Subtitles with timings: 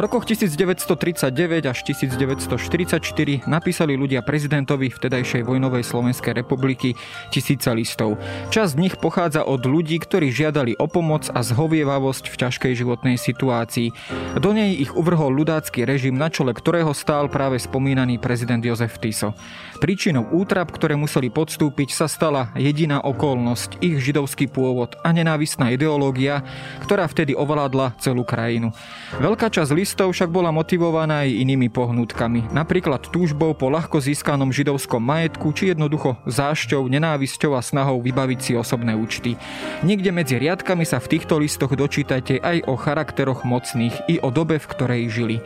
[0.00, 6.96] V rokoch 1939 až 1944 napísali ľudia prezidentovi vtedajšej vojnovej Slovenskej republiky
[7.28, 8.16] tisíce listov.
[8.48, 13.20] Časť z nich pochádza od ľudí, ktorí žiadali o pomoc a zhovievavosť v ťažkej životnej
[13.20, 13.92] situácii.
[14.40, 19.36] Do nej ich uvrhol ľudácky režim, na čele ktorého stál práve spomínaný prezident Jozef Tiso.
[19.80, 26.44] Príčinou útrap, ktoré museli podstúpiť, sa stala jediná okolnosť, ich židovský pôvod a nenávistná ideológia,
[26.84, 28.76] ktorá vtedy ovládla celú krajinu.
[29.16, 35.00] Veľká časť listov však bola motivovaná aj inými pohnutkami, napríklad túžbou po ľahko získanom židovskom
[35.00, 39.40] majetku či jednoducho zášťou, nenávisťou a snahou vybaviť si osobné účty.
[39.80, 44.60] Niekde medzi riadkami sa v týchto listoch dočítate aj o charakteroch mocných i o dobe,
[44.60, 45.36] v ktorej žili.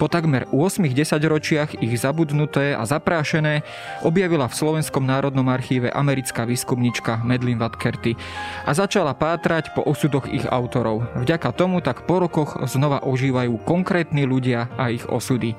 [0.00, 3.60] Po takmer 8-10 ročiach ich zabudnuté a zaprášené
[4.02, 8.18] objavila v Slovenskom národnom archíve americká výskumnička Medlin Vatkerty
[8.66, 11.06] a začala pátrať po osudoch ich autorov.
[11.18, 15.54] Vďaka tomu tak po rokoch znova ožívajú konkrétni ľudia a ich osudy.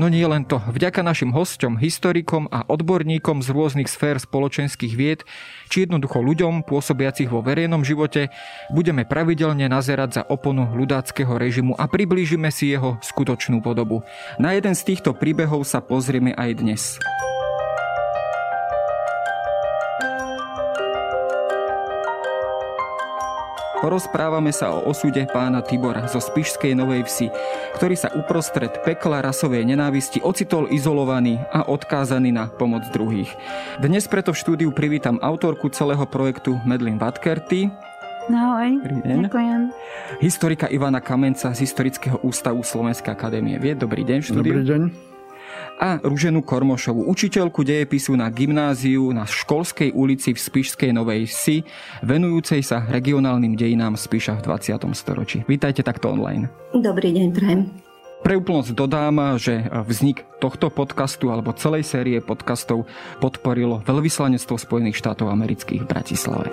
[0.00, 5.20] No nie len to, vďaka našim hosťom, historikom a odborníkom z rôznych sfér spoločenských vied,
[5.68, 8.32] či jednoducho ľuďom pôsobiacich vo verejnom živote,
[8.72, 14.04] budeme pravidelne nazerať za oponu ľudáckého režimu a priblížime si jeho skutočnú podobu.
[14.36, 16.82] Na jeden z týchto príbehov sa pozrieme aj dnes.
[23.82, 27.26] Porozprávame sa o osude pána Tibora zo Spišskej Novej Vsi,
[27.74, 33.34] ktorý sa uprostred pekla rasovej nenávisti ocitol izolovaný a odkázaný na pomoc druhých.
[33.82, 37.74] Dnes preto v štúdiu privítam autorku celého projektu Medlin Vatkerty,
[38.30, 39.74] Ahoj, ďakujem.
[40.22, 43.74] Historika Ivana Kamenca z Historického ústavu Slovenskej akadémie vie.
[43.74, 44.54] Dobrý deň v štúdiu.
[44.62, 45.11] Dobrý deň
[45.78, 51.64] a Ruženu Kormošovu, učiteľku dejepisu na gymnáziu na Školskej ulici v Spišskej Novej Vsi,
[52.02, 54.92] venujúcej sa regionálnym dejinám Spiša v 20.
[54.92, 55.44] storočí.
[55.44, 56.50] Vítajte takto online.
[56.72, 57.60] Dobrý deň, prajem.
[58.22, 62.86] Pre úplnosť dodám, že vznik tohto podcastu alebo celej série podcastov
[63.18, 66.48] podporilo Veľvyslanectvo Spojených štátov amerických v Bratislave.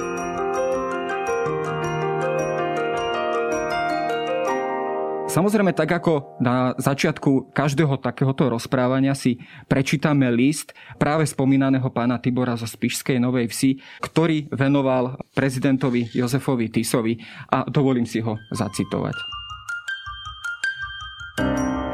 [5.30, 9.38] Samozrejme, tak ako na začiatku každého takéhoto rozprávania si
[9.70, 17.22] prečítame list práve spomínaného pána Tibora zo Spišskej Novej Vsi, ktorý venoval prezidentovi Jozefovi Tisovi
[17.54, 19.39] a dovolím si ho zacitovať.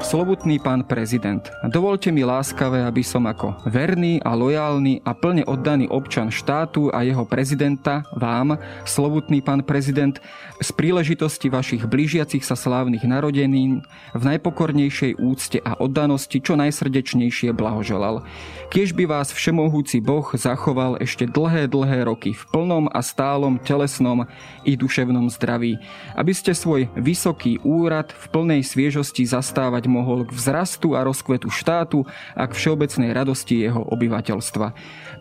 [0.06, 5.90] Slobutný pán prezident, dovolte mi láskavé, aby som ako verný a lojálny a plne oddaný
[5.90, 8.54] občan štátu a jeho prezidenta, vám,
[8.86, 10.22] slobutný pán prezident,
[10.62, 13.82] z príležitosti vašich blížiacich sa slávnych narodenín
[14.14, 18.22] v najpokornejšej úcte a oddanosti čo najsrdečnejšie blahoželal.
[18.70, 24.30] Kiež by vás všemohúci Boh zachoval ešte dlhé, dlhé roky v plnom a stálom telesnom
[24.70, 25.82] i duševnom zdraví,
[26.14, 32.04] aby ste svoj vysoký úrad v plnej sviežosti zastávať mohol k vzrastu a rozkvetu štátu
[32.36, 34.68] a k všeobecnej radosti jeho obyvateľstva.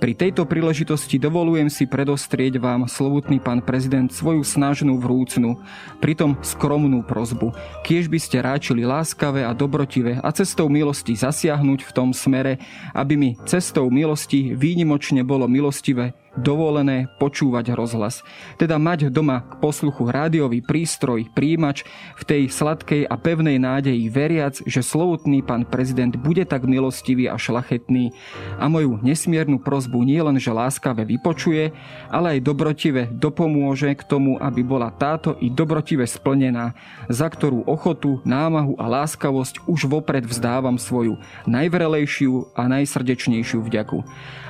[0.02, 5.62] Pri tejto príležitosti dovolujem si predostrieť vám, slovutný pán prezident, svoju snažnú vrúcnu,
[6.02, 7.54] pritom skromnú prozbu.
[7.86, 12.58] Kiež by ste ráčili láskavé a dobrotivé a cestou milosti zasiahnuť v tom smere,
[12.90, 18.26] aby mi cestou milosti výnimočne bolo milostivé dovolené počúvať rozhlas.
[18.58, 21.86] Teda mať doma k posluchu rádiový prístroj, príjimač
[22.18, 27.36] v tej sladkej a pevnej nádeji veriac, že slovutný pán prezident bude tak milostivý a
[27.36, 28.14] šlachetný
[28.56, 31.74] a moju nesmiernu prozbu nie len, že láskave vypočuje,
[32.08, 36.72] ale aj dobrotive dopomôže k tomu, aby bola táto i dobrotive splnená,
[37.10, 43.98] za ktorú ochotu, námahu a láskavosť už vopred vzdávam svoju najvrelejšiu a najsrdečnejšiu vďaku.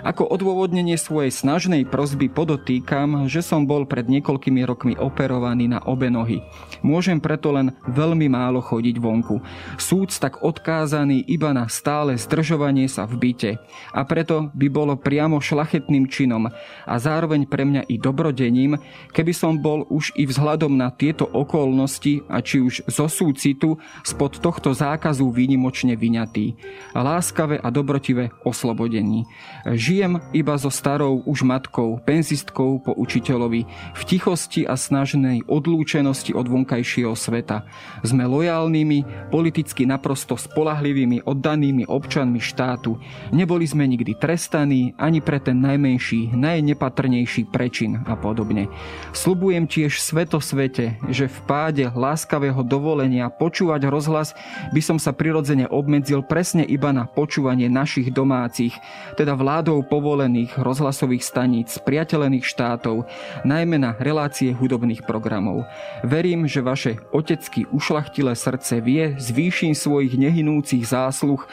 [0.04, 6.06] Ako odôvodnenie svojej snažnej prozby podotýkam, že som bol pred niekoľkými rokmi operovaný na obe
[6.06, 6.38] nohy.
[6.86, 9.42] Môžem preto len veľmi málo chodiť vonku.
[9.74, 13.50] Súd tak odkázaný iba na stále zdržovanie sa v byte.
[13.90, 16.46] A preto by bolo priamo šlachetným činom
[16.86, 18.78] a zároveň pre mňa i dobrodením,
[19.10, 24.38] keby som bol už i vzhľadom na tieto okolnosti a či už zo súcitu spod
[24.38, 26.54] tohto zákazu výnimočne vyňatý.
[26.92, 29.24] Láskavé a dobrotivé oslobodení.
[29.64, 33.64] Žijem iba so starou už matkou, penzistkou po učiteľovi,
[33.96, 37.64] v tichosti a snažnej odlúčenosti od vonkajšieho sveta.
[38.04, 43.00] Sme lojálnymi, politicky naprosto spolahlivými, oddanými občanmi štátu.
[43.32, 48.68] Neboli sme nikdy trestaní ani pre ten najmenší, najnepatrnejší prečin a podobne.
[49.16, 54.36] Slubujem tiež svetosvete, že v páde láskavého dovolenia počúvať rozhlas
[54.76, 58.76] by som sa prirodzene obmedzil presne iba na počúvanie našich domácich,
[59.16, 63.06] teda vládou povolených rozhlasových staníc priateľených štátov,
[63.46, 65.62] najmä na relácie hudobných programov.
[66.02, 71.44] Verím, že vaše otecky ušlachtilé srdce vie z výšin svojich nehynúcich zásluh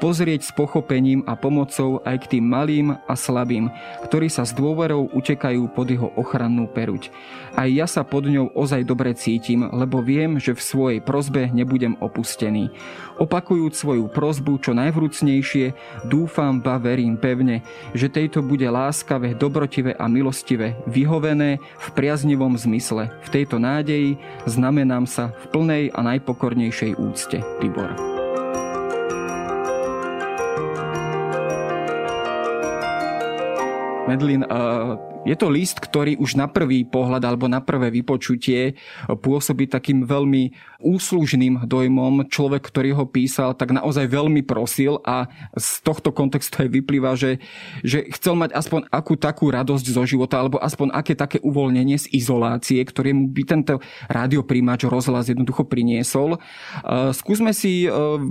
[0.00, 3.68] pozrieť s pochopením a pomocou aj k tým malým a slabým,
[4.08, 7.12] ktorí sa s dôverou utekajú pod jeho ochrannú peruť.
[7.60, 11.92] Aj ja sa pod ňou ozaj dobre cítim, lebo viem, že v svojej prozbe nebudem
[12.00, 12.72] opustený.
[13.20, 15.76] Opakujúc svoju prozbu čo najvrúcnejšie,
[16.08, 17.60] dúfam, ba verím pevne,
[17.92, 23.12] že tejto bude láskavé, dobrotivé a milostivé, vyhovené v priaznivom zmysle.
[23.20, 24.16] V tejto nádeji
[24.48, 27.44] znamenám sa v plnej a najpokornejšej úcte.
[27.60, 27.92] Tibor.
[34.08, 39.68] Medlin, uh, je to list, ktorý už na prvý pohľad alebo na prvé vypočutie pôsobí
[39.68, 42.24] takým veľmi úslužným dojmom.
[42.32, 47.36] Človek, ktorý ho písal, tak naozaj veľmi prosil a z tohto kontextu aj vyplýva, že,
[47.84, 52.06] že chcel mať aspoň akú takú radosť zo života alebo aspoň aké také uvoľnenie z
[52.16, 56.40] izolácie, ktoré mu by tento rádioprímač rozhlas jednoducho priniesol.
[57.12, 57.88] Skúsme si e,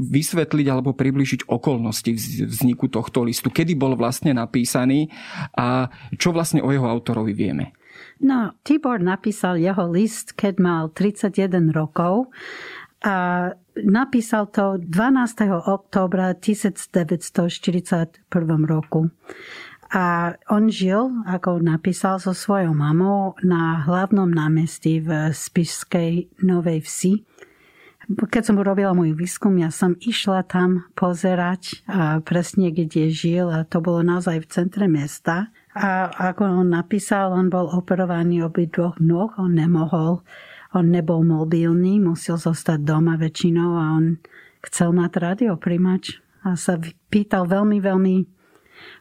[0.09, 2.11] vysvetliť alebo približiť okolnosti
[2.49, 3.53] vzniku tohto listu.
[3.53, 5.13] Kedy bol vlastne napísaný
[5.53, 7.73] a čo vlastne o jeho autorovi vieme?
[8.19, 12.27] No, Tibor napísal jeho list, keď mal 31 rokov
[12.99, 13.47] a
[13.79, 14.91] napísal to 12.
[15.67, 18.27] októbra 1941
[18.67, 19.07] roku.
[19.89, 27.25] A on žil, ako napísal, so svojou mamou na hlavnom námestí v Spišskej Novej Vsi.
[28.09, 33.65] Keď som robila môj výskum, ja som išla tam pozerať a presne, kde žil a
[33.65, 35.49] to bolo naozaj v centre mesta.
[35.77, 40.25] A ako on napísal, on bol operovaný obi dvoch noh, on nemohol,
[40.73, 44.05] on nebol mobilný, musel zostať doma väčšinou a on
[44.65, 46.81] chcel mať radioprimač a sa
[47.13, 48.15] pýtal veľmi, veľmi,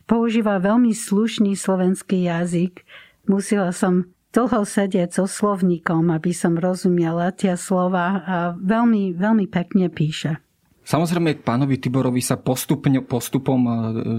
[0.05, 2.85] používa veľmi slušný slovenský jazyk.
[3.29, 9.89] Musela som dlho sedieť so slovníkom, aby som rozumiela tie slova a veľmi, veľmi pekne
[9.89, 10.41] píše.
[10.89, 13.73] Samozrejme k pánovi Tiborovi sa postupne, postupom e,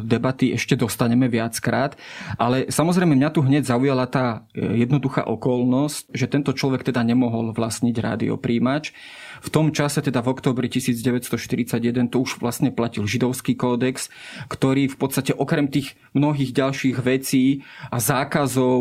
[0.06, 1.98] debaty ešte dostaneme viackrát,
[2.38, 7.57] ale samozrejme mňa tu hneď zaujala tá e, jednoduchá okolnosť, že tento človek teda nemohol
[7.57, 8.94] vlastniť rádiopríjimač.
[9.39, 14.12] V tom čase, teda v oktobri 1941, to už vlastne platil židovský kódex,
[14.51, 17.63] ktorý v podstate okrem tých mnohých ďalších vecí
[17.94, 18.80] a zákazov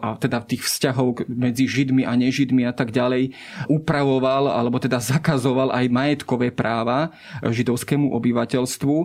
[0.00, 3.34] a teda tých vzťahov medzi židmi a nežidmi a tak ďalej
[3.66, 7.12] upravoval alebo teda zakazoval aj majetkové práva
[7.42, 8.96] židovskému obyvateľstvu.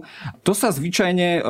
[0.46, 1.42] To sa zvyčajne, e,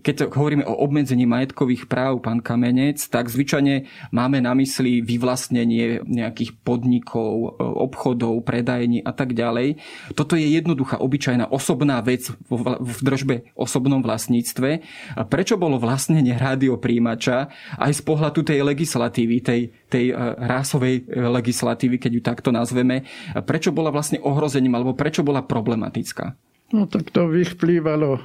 [0.00, 6.56] keď hovoríme o obmedzení majetkových práv, pán Kamenec, tak zvyčajne máme na mysli vyvlastnenie nejakých
[6.62, 9.82] podnikov, e, obchodov, predajov predajení a tak ďalej.
[10.14, 12.30] Toto je jednoduchá, obyčajná osobná vec
[12.78, 14.70] v držbe osobnom vlastníctve.
[15.18, 17.50] A prečo bolo vlastnenie rádiopríjimača
[17.82, 23.02] aj z pohľadu tej legislatívy, tej, tej e, rásovej e, legislatívy, keď ju takto nazveme,
[23.42, 26.38] prečo bola vlastne ohrozením alebo prečo bola problematická?
[26.70, 28.22] No tak to vyplývalo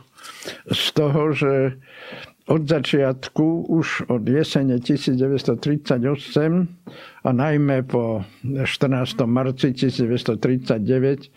[0.69, 1.81] z toho, že
[2.46, 5.98] od začiatku, už od jesene 1938
[7.25, 9.25] a najmä po 14.
[9.25, 11.30] marci 1939 e,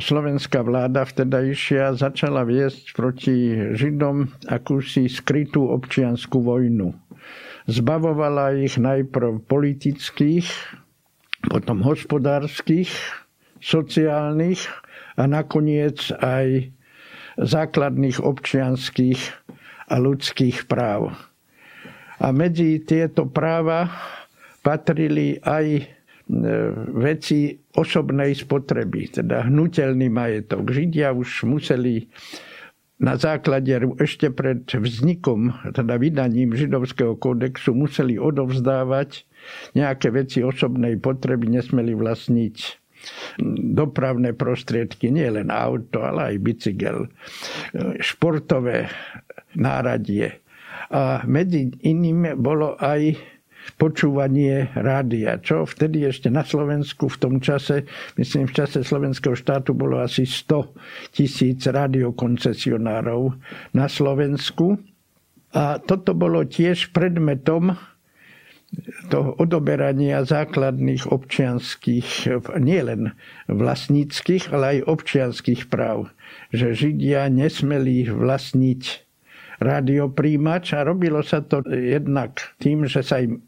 [0.00, 6.96] slovenská vláda vtedajšia začala viesť proti Židom akúsi skrytú občianskú vojnu.
[7.68, 10.48] Zbavovala ich najprv politických,
[11.52, 12.88] potom hospodárskych,
[13.60, 14.64] sociálnych
[15.20, 16.72] a nakoniec aj
[17.36, 19.20] základných občianských
[19.88, 21.16] a ľudských práv.
[22.18, 23.88] A medzi tieto práva
[24.60, 25.82] patrili aj e,
[26.98, 30.68] veci osobnej spotreby, teda hnutelný majetok.
[30.68, 32.10] Židia už museli
[32.98, 33.70] na základe
[34.02, 39.22] ešte pred vznikom, teda vydaním židovského kódexu museli odovzdávať
[39.78, 42.56] nejaké veci osobnej potreby, nesmeli vlastniť
[43.78, 47.08] dopravné prostriedky, nie len auto, ale aj bicykel, e,
[48.02, 48.90] športové
[49.56, 50.44] náradie.
[50.92, 53.16] A medzi iným bolo aj
[53.76, 57.84] počúvanie rádia, čo vtedy ešte na Slovensku v tom čase,
[58.16, 60.72] myslím v čase slovenského štátu bolo asi 100
[61.12, 63.36] tisíc radiokoncesionárov
[63.76, 64.80] na Slovensku.
[65.52, 67.76] A toto bolo tiež predmetom
[69.08, 73.16] toho odoberania základných občianských, nielen
[73.48, 76.12] vlastníckých, ale aj občianských práv.
[76.52, 79.07] Že Židia nesmeli vlastniť
[79.58, 83.42] radiopríjimač a robilo sa to jednak tým, že sa im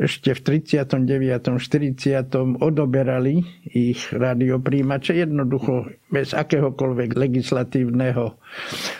[0.00, 1.60] ešte v 39.
[1.60, 2.26] 40.
[2.58, 8.34] odoberali ich radiopríjimače jednoducho bez akéhokoľvek legislatívneho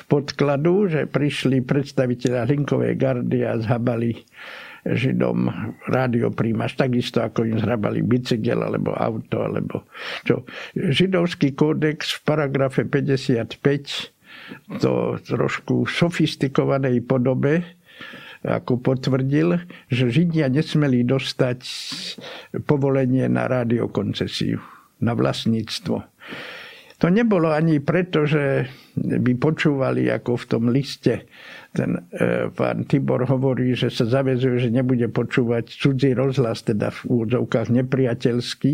[0.06, 4.22] podkladu, že prišli predstaviteľa Linkovej gardy a zhabali
[4.82, 5.46] Židom
[5.86, 9.86] rádiopríjimač, takisto ako im zhrabali bicykel alebo auto, alebo
[10.26, 10.42] čo.
[10.74, 13.62] Židovský kódex v paragrafe 55
[14.80, 17.62] to trošku sofistikovanej podobe
[18.42, 21.62] ako potvrdil, že Židia nesmeli dostať
[22.66, 24.58] povolenie na radiokoncesiu,
[24.98, 25.96] na vlastníctvo.
[26.98, 31.26] To nebolo ani preto, že by počúvali ako v tom liste
[31.72, 37.00] ten e, pán Tibor hovorí, že sa zavezuje, že nebude počúvať cudzí rozhlas, teda v
[37.08, 38.72] úvodzovkách nepriateľský,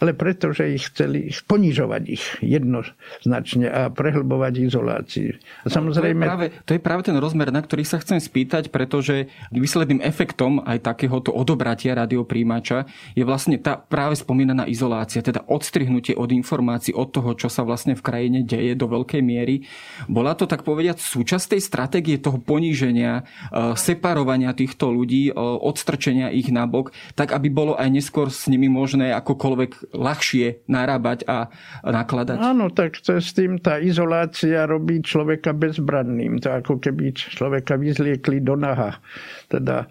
[0.00, 5.36] ale preto, že ich chceli ponižovať ich jednoznačne a prehlbovať izoláciu.
[5.62, 6.24] A samozrejme...
[6.24, 10.00] To je, práve, to je práve ten rozmer, na ktorý sa chcem spýtať, pretože výsledným
[10.00, 16.96] efektom aj takéhoto odobratia radiopríjimača je vlastne tá práve spomínaná izolácia, teda odstrihnutie od informácií,
[16.96, 19.68] od toho, čo sa vlastne v krajine deje do veľkej miery.
[20.08, 25.32] Bola to tak povediať súčasť tej stratégie toho toho poníženia, e, separovania týchto ľudí, e,
[25.34, 31.50] odstrčenia ich nabok, tak aby bolo aj neskôr s nimi možné akokoľvek ľahšie narábať a
[31.82, 32.38] nakladať?
[32.38, 36.38] Áno, tak s tým tá izolácia robí človeka bezbranným.
[36.46, 39.02] To ako keby človeka vyzliekli do naha.
[39.50, 39.90] Teda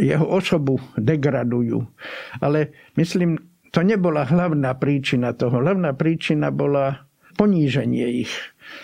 [0.00, 1.84] jeho osobu degradujú.
[2.40, 3.36] Ale myslím,
[3.72, 5.60] to nebola hlavná príčina toho.
[5.60, 8.32] Hlavná príčina bola poníženie ich.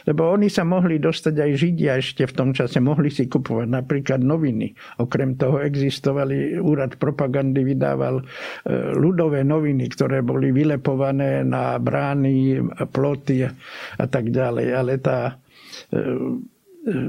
[0.04, 4.20] Lebo oni sa mohli dostať aj Židia ešte v tom čase, mohli si kupovať napríklad
[4.22, 4.72] noviny.
[5.02, 8.24] Okrem toho existovali, úrad propagandy vydával e,
[8.96, 13.46] ľudové noviny, ktoré boli vylepované na brány, ploty
[13.98, 14.66] a tak ďalej.
[14.72, 15.32] Ale tá e,
[15.94, 16.04] e,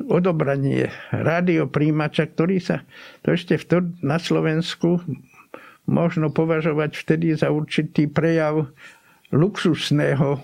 [0.09, 2.83] odobranie rádiopríjimača, ktorý sa
[3.23, 3.65] to ešte v
[4.03, 5.01] na Slovensku
[5.89, 8.69] možno považovať vtedy za určitý prejav
[9.33, 10.41] luxusného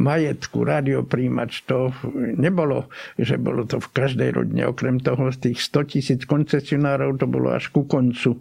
[0.00, 1.68] majetku, radiopríjimač.
[1.68, 2.88] To nebolo,
[3.20, 4.64] že bolo to v každej rodine.
[4.64, 8.40] Okrem toho z tých 100 tisíc koncesionárov to bolo až ku koncu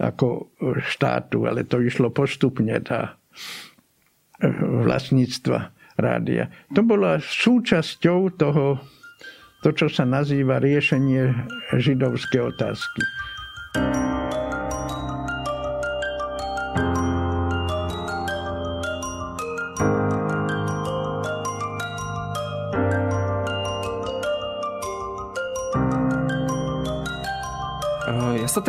[0.00, 0.48] ako
[0.80, 3.16] štátu, ale to išlo postupne tá
[4.64, 6.48] vlastníctva rádia.
[6.72, 8.80] To bola súčasťou toho,
[9.60, 11.36] to, čo sa nazýva riešenie
[11.76, 13.04] židovskej otázky.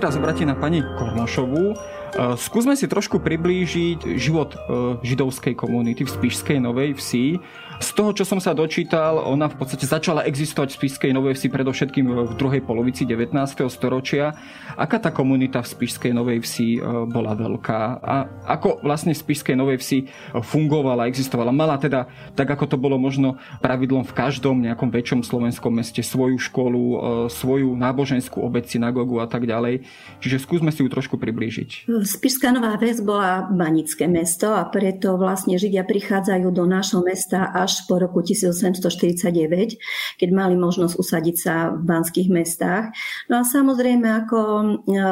[0.02, 1.78] Teraz obratím na pani Kormošovú.
[2.12, 4.60] Eh, skúsme si trošku priblížiť život eh,
[5.00, 7.40] židovskej komunity v Spišskej Novej Vsi.
[7.82, 11.48] Z toho, čo som sa dočítal, ona v podstate začala existovať v Spišskej Novej Vsi
[11.48, 13.32] predovšetkým v druhej polovici 19.
[13.72, 14.36] storočia.
[14.76, 17.80] Aká tá komunita v Spišskej Novej Vsi eh, bola veľká?
[18.04, 21.56] A ako vlastne v Spišskej Novej Vsi fungovala, existovala?
[21.56, 26.36] Mala teda, tak ako to bolo možno pravidlom v každom nejakom väčšom slovenskom meste, svoju
[26.44, 26.84] školu,
[27.32, 29.88] svoju náboženskú obec, synagogu a tak ďalej.
[30.20, 32.01] Čiže skúsme si ju trošku priblížiť.
[32.02, 37.86] Spišská Nová Ves bola banické mesto a preto vlastne Židia prichádzajú do nášho mesta až
[37.86, 39.78] po roku 1849,
[40.18, 42.90] keď mali možnosť usadiť sa v banských mestách.
[43.30, 44.66] No a samozrejme, ako e,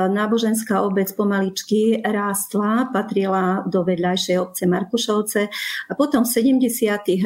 [0.10, 5.42] náboženská obec pomaličky rástla, patrila do vedľajšej obce Markušovce
[5.90, 6.74] a potom v 70.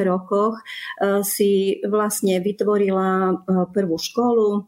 [0.03, 3.33] rokoch e, si vlastne vytvorila e,
[3.71, 4.67] prvú školu,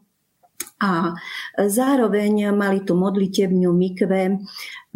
[0.76, 1.16] a
[1.56, 4.44] zároveň mali tu modlitebňu mikve,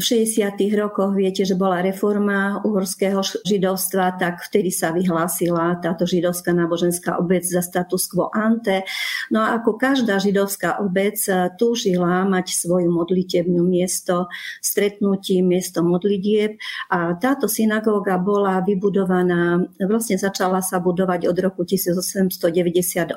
[0.01, 0.57] v 60.
[0.81, 7.45] rokoch viete, že bola reforma uhorského židovstva, tak vtedy sa vyhlásila táto židovská náboženská obec
[7.45, 8.89] za status quo ante.
[9.29, 14.33] No a ako každá židovská obec eh, túžila mať svoju modlitebňu miesto
[14.65, 16.57] stretnutí, miesto modlitieb
[16.89, 23.13] a táto synagóga bola vybudovaná, vlastne začala sa budovať od roku 1898.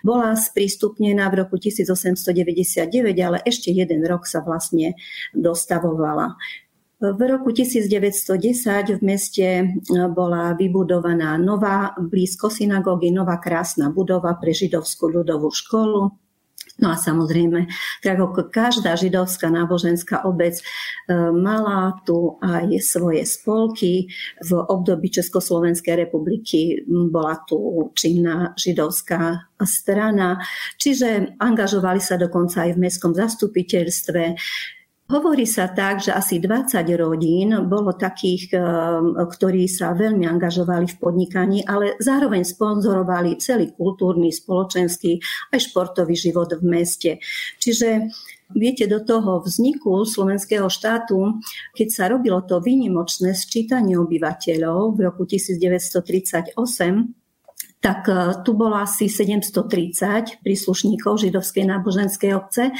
[0.00, 2.88] Bola sprístupnená v roku 1899,
[3.20, 4.96] ale ešte jeden rok sa vlastne
[5.36, 6.38] dostala stavovala.
[6.96, 9.64] V roku 1910 v meste e,
[10.08, 16.16] bola vybudovaná nová, blízko synagógy, nová krásna budova pre židovskú ľudovú školu.
[16.76, 17.68] No a samozrejme,
[18.00, 20.64] tak ako každá židovská náboženská obec e,
[21.36, 24.08] mala tu aj svoje spolky.
[24.40, 30.40] V období Československej republiky bola tu činná židovská strana,
[30.80, 34.36] čiže angažovali sa dokonca aj v mestskom zastupiteľstve.
[35.06, 38.62] Hovorí sa tak, že asi 20 rodín bolo takých, eh,
[39.22, 45.22] ktorí sa veľmi angažovali v podnikaní, ale zároveň sponzorovali celý kultúrny, spoločenský
[45.54, 47.10] aj športový život v meste.
[47.62, 48.10] Čiže
[48.46, 51.42] Viete, do toho vzniku slovenského štátu,
[51.74, 56.54] keď sa robilo to výnimočné sčítanie obyvateľov v roku 1938,
[57.86, 62.74] tak e, tu bolo asi 730 príslušníkov židovskej náboženskej obce.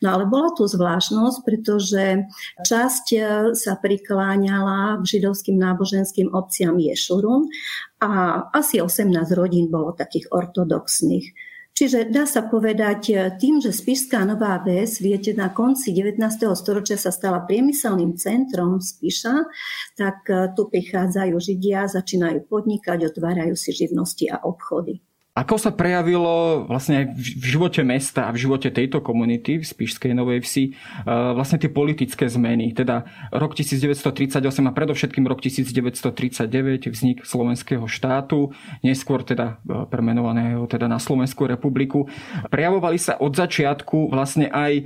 [0.00, 2.24] No ale bola tu zvláštnosť, pretože
[2.64, 3.18] časť e,
[3.52, 7.52] sa prikláňala k židovským náboženským obciam Ješurun
[8.00, 8.08] a
[8.56, 11.55] asi 18 rodín bolo takých ortodoxných.
[11.76, 16.56] Čiže dá sa povedať, e, tým, že Spišská Nová Ves, viete, na konci 19.
[16.56, 19.44] storočia sa stala priemyselným centrom Spiša,
[19.92, 25.04] tak e, tu prichádzajú Židia, začínajú podnikať, otvárajú si živnosti a obchody.
[25.36, 30.40] Ako sa prejavilo vlastne v živote mesta a v živote tejto komunity v Spišskej Novej
[30.40, 31.04] Vsi e,
[31.36, 32.72] vlastne tie politické zmeny?
[32.72, 33.04] Teda
[33.36, 40.96] rok 1938 a predovšetkým rok 1939 vznik Slovenského štátu, neskôr teda e, premenovaného teda na
[40.96, 42.08] Slovenskú republiku.
[42.48, 44.82] Prejavovali sa od začiatku vlastne aj e,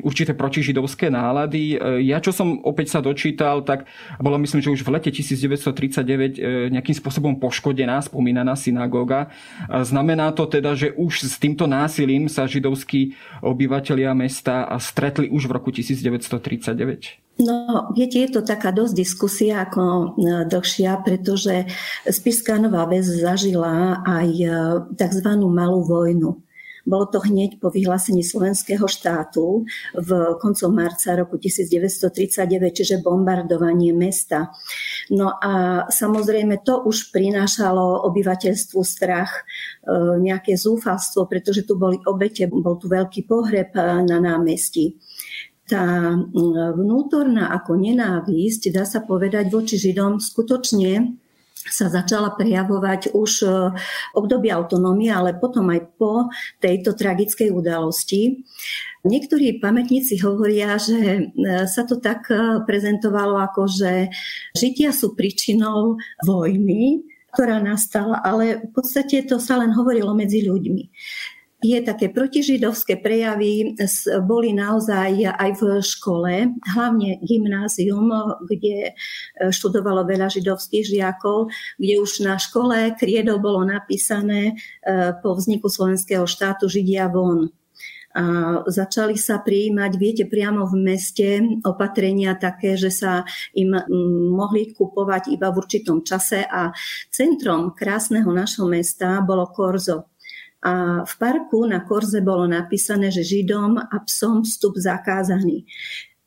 [0.00, 1.76] určité protižidovské nálady.
[2.08, 3.84] Ja čo som opäť sa dočítal, tak
[4.16, 9.28] bola myslím, že už v lete 1939 nejakým spôsobom poškodená spomínaná synagóga
[9.90, 15.54] Znamená to teda, že už s týmto násilím sa židovskí obyvateľia mesta stretli už v
[15.58, 17.42] roku 1939?
[17.42, 20.06] No, viete, je to taká dosť diskusia ako e,
[20.46, 21.66] dlhšia, pretože
[22.04, 24.52] Spiská Nová väz zažila aj e,
[24.94, 25.28] tzv.
[25.48, 26.36] malú vojnu
[26.90, 29.62] bolo to hneď po vyhlásení slovenského štátu
[29.94, 30.10] v
[30.42, 34.50] koncom marca roku 1939, čiže bombardovanie mesta.
[35.14, 39.42] No a samozrejme to už prinášalo obyvateľstvu strach, e,
[40.18, 44.98] nejaké zúfalstvo, pretože tu boli obete, bol tu veľký pohreb e, na námestí
[45.70, 46.18] tá
[46.74, 51.14] vnútorná ako nenávisť, dá sa povedať, voči Židom skutočne
[51.70, 58.42] sa začala prejavovať už e, v období autonómie, ale potom aj po tejto tragickej udalosti.
[59.06, 61.20] Niektorí pamätníci hovoria, že e,
[61.70, 64.10] sa to tak e, prezentovalo ako, že
[64.52, 70.84] Židia sú príčinou vojny, ktorá nastala, ale v podstate to sa len hovorilo medzi ľuďmi
[71.60, 73.76] tie také protižidovské prejavy
[74.24, 78.08] boli naozaj aj v škole, hlavne gymnázium,
[78.48, 78.92] kde e,
[79.52, 86.24] študovalo veľa židovských žiakov, kde už na škole kriedo bolo napísané e, po vzniku slovenského
[86.24, 87.52] štátu Židia von.
[88.10, 88.22] A
[88.66, 93.22] začali sa prijímať, viete, priamo v meste opatrenia také, že sa
[93.54, 93.70] im
[94.34, 96.74] mohli kupovať iba v určitom čase a
[97.14, 100.09] centrom krásneho našho mesta bolo Korzo
[100.60, 105.64] a v parku na Korze bolo napísané, že Židom a psom vstup zakázaný.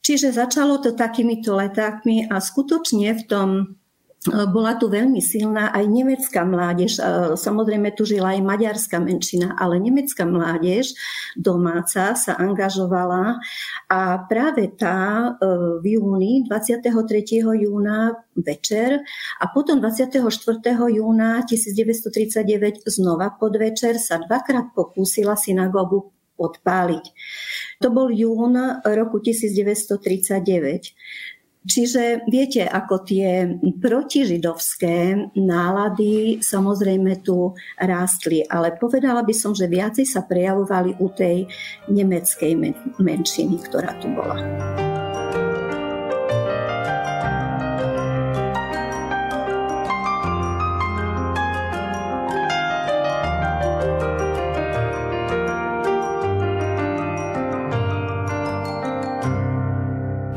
[0.04, 3.50] Čiže začalo to takýmito letákmi a skutočne v tom
[4.32, 6.96] bola tu veľmi silná aj nemecká mládež.
[7.36, 10.96] Samozrejme tu žila aj maďarská menšina, ale nemecká mládež
[11.36, 13.44] domáca sa angažovala
[13.92, 16.88] a práve tá e, v júni, 23.
[17.68, 19.04] júna večer
[19.44, 20.24] a potom 24.
[20.72, 27.06] júna 1939 znova podvečer sa dvakrát pokúsila synagógu podpáliť.
[27.86, 30.96] To bol jún roku 1939.
[31.64, 40.04] Čiže viete, ako tie protižidovské nálady samozrejme tu rástli, ale povedala by som, že viacej
[40.04, 41.48] sa prejavovali u tej
[41.88, 42.52] nemeckej
[43.00, 44.83] menšiny, ktorá tu bola.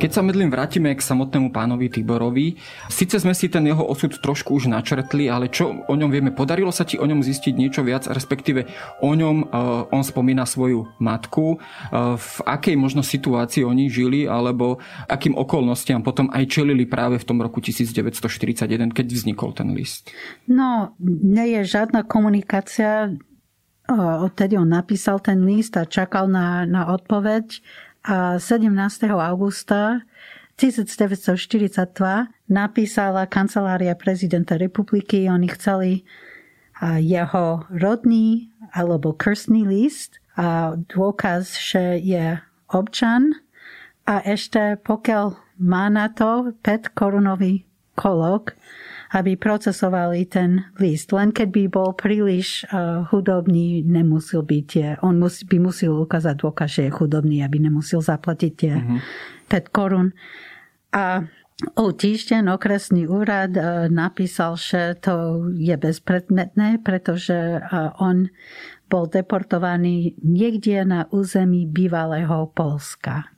[0.07, 2.55] Keď sa medlím vrátime k samotnému pánovi Tiborovi,
[2.87, 6.31] síce sme si ten jeho osud trošku už načrtli, ale čo o ňom vieme?
[6.31, 8.71] Podarilo sa ti o ňom zistiť niečo viac, respektíve
[9.03, 14.79] o ňom uh, on spomína svoju matku, uh, v akej možno situácii oni žili, alebo
[15.11, 18.63] akým okolnostiam potom aj čelili práve v tom roku 1941,
[18.95, 20.15] keď vznikol ten list?
[20.47, 23.11] No, nie je žiadna komunikácia.
[23.91, 27.59] Odtedy on napísal ten list a čakal na, na odpoveď
[28.07, 29.11] a 17.
[29.11, 30.07] augusta
[30.57, 35.91] 1942 napísala kancelária prezidenta republiky, oni chceli
[37.03, 42.39] jeho rodný alebo krstný list a dôkaz, že je
[42.71, 43.43] občan
[44.07, 47.67] a ešte pokiaľ má na to 5 korunový
[47.99, 48.55] kolok,
[49.17, 51.09] aby procesovali ten list.
[51.17, 56.69] Len keď by bol príliš uh, hudobný, nemusel byť on mus, by musel ukázať dôkaz,
[56.69, 58.75] že je chudobný, aby nemusel zaplatiť tie.
[58.77, 58.97] Mhm.
[59.49, 60.13] 5 korun.
[60.93, 61.25] A
[61.57, 68.29] O týždeň okresný úrad uh, napísal, že to je bezpredmetné, pretože uh, on
[68.87, 73.35] bol deportovaný niekde na území bývalého Polska.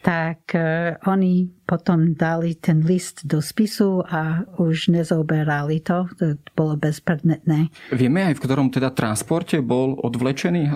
[0.00, 6.08] Tak e, oni potom dali ten list do spisu a už nezoberali to.
[6.16, 7.68] To bolo bezpredmetné.
[7.92, 10.64] Vieme aj, v ktorom teda transporte bol odvlečený?
[10.64, 10.72] E,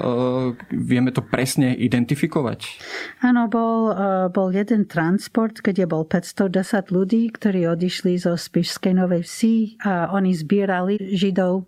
[0.76, 2.60] vieme to presne identifikovať?
[3.24, 9.24] Áno, bol, e, bol jeden transport, kde bol 510 ľudí, ktorí odišli zo Spišskej Novej
[9.24, 11.64] Vsi a oni zbierali Židov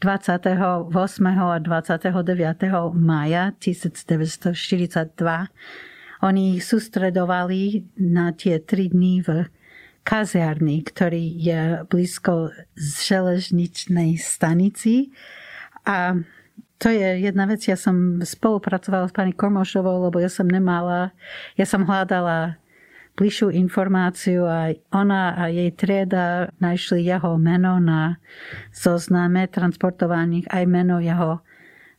[0.00, 0.90] 28.
[1.26, 2.94] a 29.
[2.94, 5.48] mája 1942.
[6.22, 9.46] Oni sústredovali na tie tri dní v
[10.02, 15.12] kaziarni, ktorý je blízko železničnej stanici.
[15.84, 16.16] A
[16.78, 21.10] to je jedna vec, ja som spolupracovala s pani Kormošovou, lebo ja som nemala,
[21.58, 22.56] ja som hľadala
[23.18, 28.22] bližšiu informáciu a ona a jej trieda našli jeho meno na
[28.70, 31.42] zozname transportovaných, aj meno jeho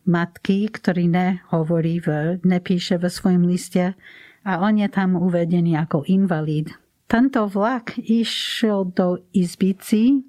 [0.07, 3.99] matky, ktorý nehovorí, v, nepíše vo svojom liste
[4.47, 6.71] a on je tam uvedený ako invalid.
[7.09, 10.23] Tento vlak išiel do Izbici,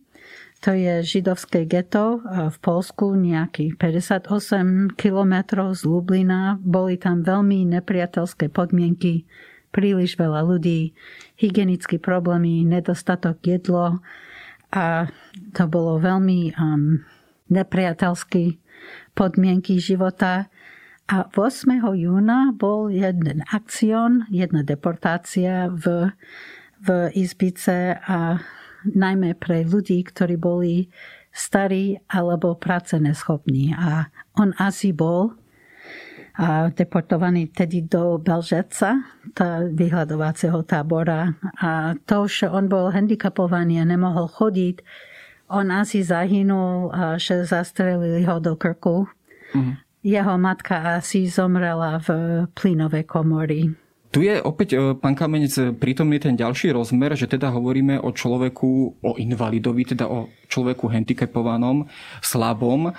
[0.61, 6.61] to je židovské geto v Polsku, nejakých 58 kilometrov z Lublina.
[6.61, 9.25] Boli tam veľmi nepriateľské podmienky
[9.71, 10.95] príliš veľa ľudí,
[11.39, 14.03] hygienické problémy, nedostatok jedlo
[14.71, 15.11] a
[15.55, 17.03] to bolo veľmi um,
[17.51, 18.59] nepriateľské
[19.19, 20.47] podmienky života.
[21.11, 21.83] A 8.
[21.99, 26.15] júna bol jeden akcion, jedna deportácia v,
[26.79, 28.39] v Izbice a
[28.87, 30.87] najmä pre ľudí, ktorí boli
[31.35, 33.75] starí alebo práce neschopní.
[33.75, 34.07] A
[34.39, 35.35] on asi bol
[36.41, 39.05] a deportovaný tedy do Belžeca,
[39.37, 41.37] tá vyhľadovacieho tábora.
[41.61, 44.81] A to, že on bol handicapovaný a nemohol chodiť,
[45.53, 49.05] on asi zahynul, že zastrelili ho do krku.
[49.53, 49.77] Mm.
[50.01, 52.09] Jeho matka asi zomrela v
[52.57, 53.69] plynovej komory.
[54.11, 58.99] Tu je opäť, e, pán Kamenec, prítomný ten ďalší rozmer, že teda hovoríme o človeku,
[59.07, 61.87] o invalidovi, teda o človeku handicapovanom,
[62.19, 62.91] slabom.
[62.91, 62.93] E,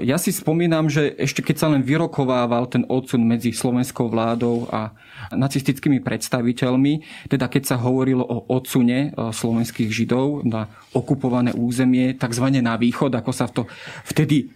[0.00, 4.96] ja si spomínam, že ešte keď sa len vyrokovával ten odsun medzi slovenskou vládou a
[5.32, 12.46] nacistickými predstaviteľmi, teda keď sa hovorilo o odsune e, slovenských židov na okupované územie, tzv.
[12.60, 13.66] na východ, ako sa to
[14.06, 14.46] vtedy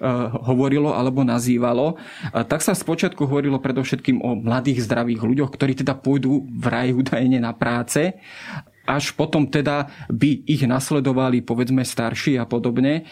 [0.47, 1.99] hovorilo alebo nazývalo,
[2.31, 7.43] tak sa spočiatku hovorilo predovšetkým o mladých zdravých ľuďoch, ktorí teda pôjdu v raj údajne
[7.43, 8.15] na práce
[8.89, 13.05] až potom teda by ich nasledovali povedzme starší a podobne.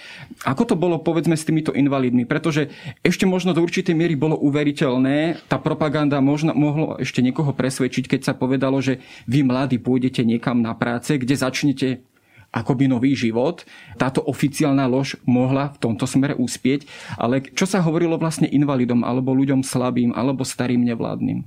[0.49, 2.25] Ako to bolo povedzme s týmito invalidmi?
[2.25, 2.73] Pretože
[3.05, 8.21] ešte možno do určitej miery bolo uveriteľné, tá propaganda možno, mohlo ešte niekoho presvedčiť, keď
[8.25, 12.01] sa povedalo, že vy mladí pôjdete niekam na práce, kde začnete
[12.57, 13.69] akoby nový život.
[14.01, 16.89] Táto oficiálna lož mohla v tomto smere uspieť,
[17.21, 21.45] ale čo sa hovorilo vlastne invalidom, alebo ľuďom slabým, alebo starým nevládnym?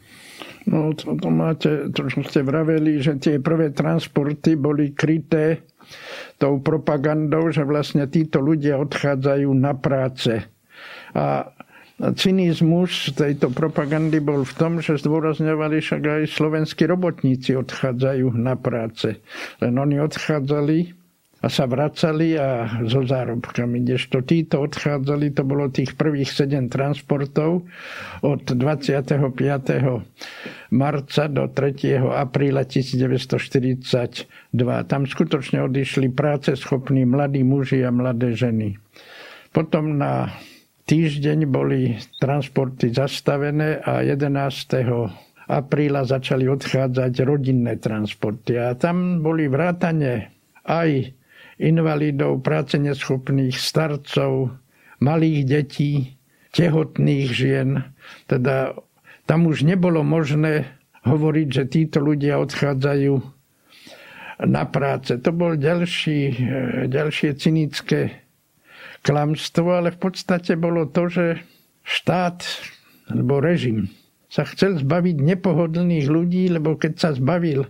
[0.67, 5.63] No to, to máte, to ste vraveli, že tie prvé transporty boli kryté
[6.35, 10.43] tou propagandou, že vlastne títo ľudia odchádzajú na práce.
[11.15, 11.51] A
[12.15, 19.19] cynizmus tejto propagandy bol v tom, že zdôrazňovali však aj slovenskí robotníci odchádzajú na práce.
[19.59, 20.98] Len oni odchádzali
[21.39, 23.79] a sa vracali a so zárobkami.
[23.87, 27.63] Kdežto títo odchádzali, to bolo tých prvých 7 transportov
[28.19, 29.23] od 25.
[30.75, 32.03] marca do 3.
[32.03, 34.27] apríla 1942.
[34.91, 38.75] Tam skutočne odišli práce schopní mladí muži a mladé ženy.
[39.55, 40.35] Potom na
[40.91, 48.59] týždeň boli transporty zastavené a 11 apríla začali odchádzať rodinné transporty.
[48.59, 50.29] A tam boli vrátane
[50.67, 51.17] aj
[51.59, 54.55] invalidov, práce neschopných, starcov,
[55.03, 55.93] malých detí,
[56.55, 57.69] tehotných žien.
[58.25, 58.73] Teda
[59.27, 60.71] tam už nebolo možné
[61.05, 63.13] hovoriť, že títo ľudia odchádzajú
[64.49, 65.19] na práce.
[65.19, 66.19] To bol ďalší,
[66.87, 68.23] ďalšie cynické
[69.03, 71.25] klamstvo, ale v podstate bolo to, že
[71.83, 72.43] štát
[73.11, 73.91] alebo režim
[74.29, 77.65] sa chcel zbaviť nepohodlných ľudí, lebo keď sa zbavil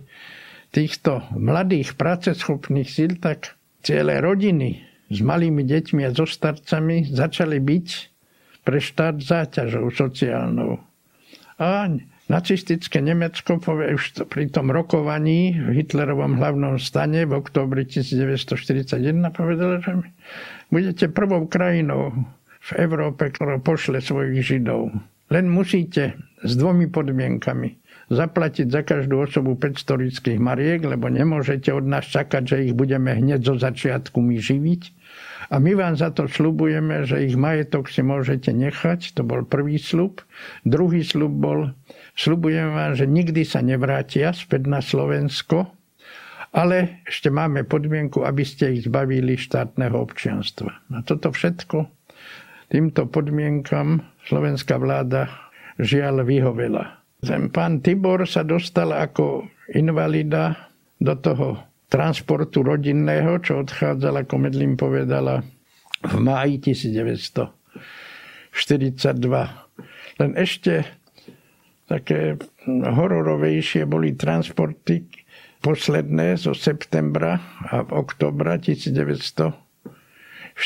[0.70, 7.88] týchto mladých práceschopných síl, tak celé rodiny s malými deťmi a so starcami začali byť
[8.62, 10.78] pre štát záťažou sociálnou.
[11.60, 11.88] A
[12.30, 19.00] nacistické Nemecko už pri tom rokovaní v Hitlerovom hlavnom stane v oktobri 1941
[19.34, 19.92] povedalo, že
[20.70, 22.14] budete prvou krajinou
[22.60, 24.92] v Európe, ktorá pošle svojich Židov.
[25.32, 27.79] Len musíte s dvomi podmienkami
[28.10, 33.14] zaplatiť za každú osobu 500 lidských mariek, lebo nemôžete od nás čakať, že ich budeme
[33.14, 34.82] hneď zo začiatku my živiť.
[35.50, 39.14] A my vám za to slubujeme, že ich majetok si môžete nechať.
[39.18, 40.22] To bol prvý slub.
[40.62, 41.74] Druhý slub bol,
[42.14, 45.70] slubujem vám, že nikdy sa nevrátia späť na Slovensko,
[46.50, 50.70] ale ešte máme podmienku, aby ste ich zbavili štátneho občianstva.
[50.94, 51.86] A toto všetko
[52.70, 55.30] týmto podmienkam slovenská vláda
[55.82, 56.99] žiaľ vyhovela.
[57.20, 59.44] Ten pán Tibor sa dostal ako
[59.76, 61.60] invalida do toho
[61.92, 65.42] transportu rodinného, čo odchádzal, ako Medlin povedala,
[66.00, 67.52] v máji 1942.
[70.20, 70.84] Len ešte
[71.84, 75.02] také hororovejšie boli transporty
[75.60, 77.36] posledné zo septembra
[77.68, 80.56] a oktobra 1942,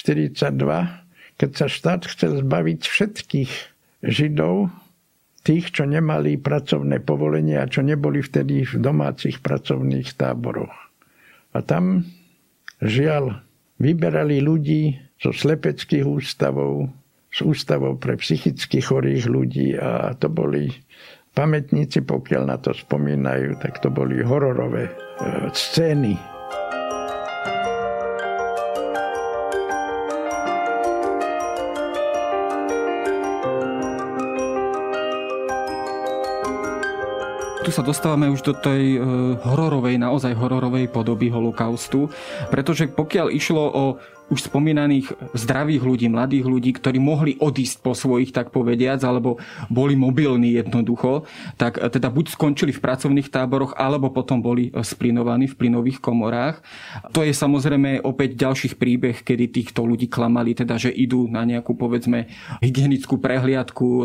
[1.35, 4.69] keď sa štát chcel zbaviť všetkých Židov,
[5.45, 10.73] tých, čo nemali pracovné povolenie a čo neboli vtedy v domácich pracovných táboroch.
[11.53, 12.09] A tam,
[12.81, 13.45] žiaľ,
[13.77, 16.89] vyberali ľudí zo slepeckých ústavov,
[17.29, 20.73] z ústavov pre psychicky chorých ľudí a to boli
[21.37, 24.93] pamätníci, pokiaľ na to spomínajú, tak to boli hororové e,
[25.51, 26.34] scény.
[37.65, 38.99] Tu sa dostávame už do tej e,
[39.41, 42.13] hororovej, naozaj hororovej podoby holokaustu,
[42.53, 43.85] pretože pokiaľ išlo o
[44.33, 49.37] už spomínaných zdravých ľudí, mladých ľudí, ktorí mohli odísť po svojich, tak povediac, alebo
[49.69, 51.29] boli mobilní jednoducho,
[51.61, 56.65] tak teda buď skončili v pracovných táboroch, alebo potom boli splinovaní v plynových komorách.
[57.13, 61.77] To je samozrejme opäť ďalších príbeh, kedy týchto ľudí klamali, teda, že idú na nejakú,
[61.77, 62.33] povedzme,
[62.65, 64.03] hygienickú prehliadku e,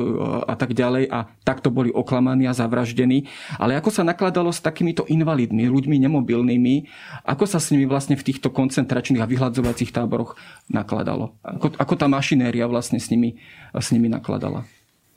[0.51, 3.23] a tak ďalej a takto boli oklamaní a zavraždení.
[3.55, 6.75] Ale ako sa nakladalo s takýmito invalidmi, ľuďmi nemobilnými,
[7.23, 10.33] ako sa s nimi vlastne v týchto koncentračných a vyhľadzovacích táboroch táboroch
[10.73, 11.37] nakladalo?
[11.45, 13.37] Ako, ako tá mašinéria vlastne s nimi,
[13.77, 14.65] s nimi nakladala?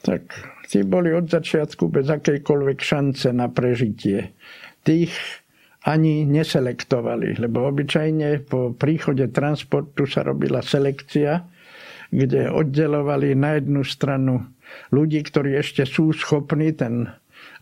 [0.04, 0.28] Tak
[0.68, 4.36] tí boli od začiatku bez akejkoľvek šance na prežitie.
[4.84, 5.16] Tých
[5.88, 11.42] ani neselektovali, lebo obyčajne po príchode transportu sa robila selekcia,
[12.12, 14.52] kde oddelovali na jednu stranu
[14.92, 17.08] ľudí, ktorí ešte sú schopní, ten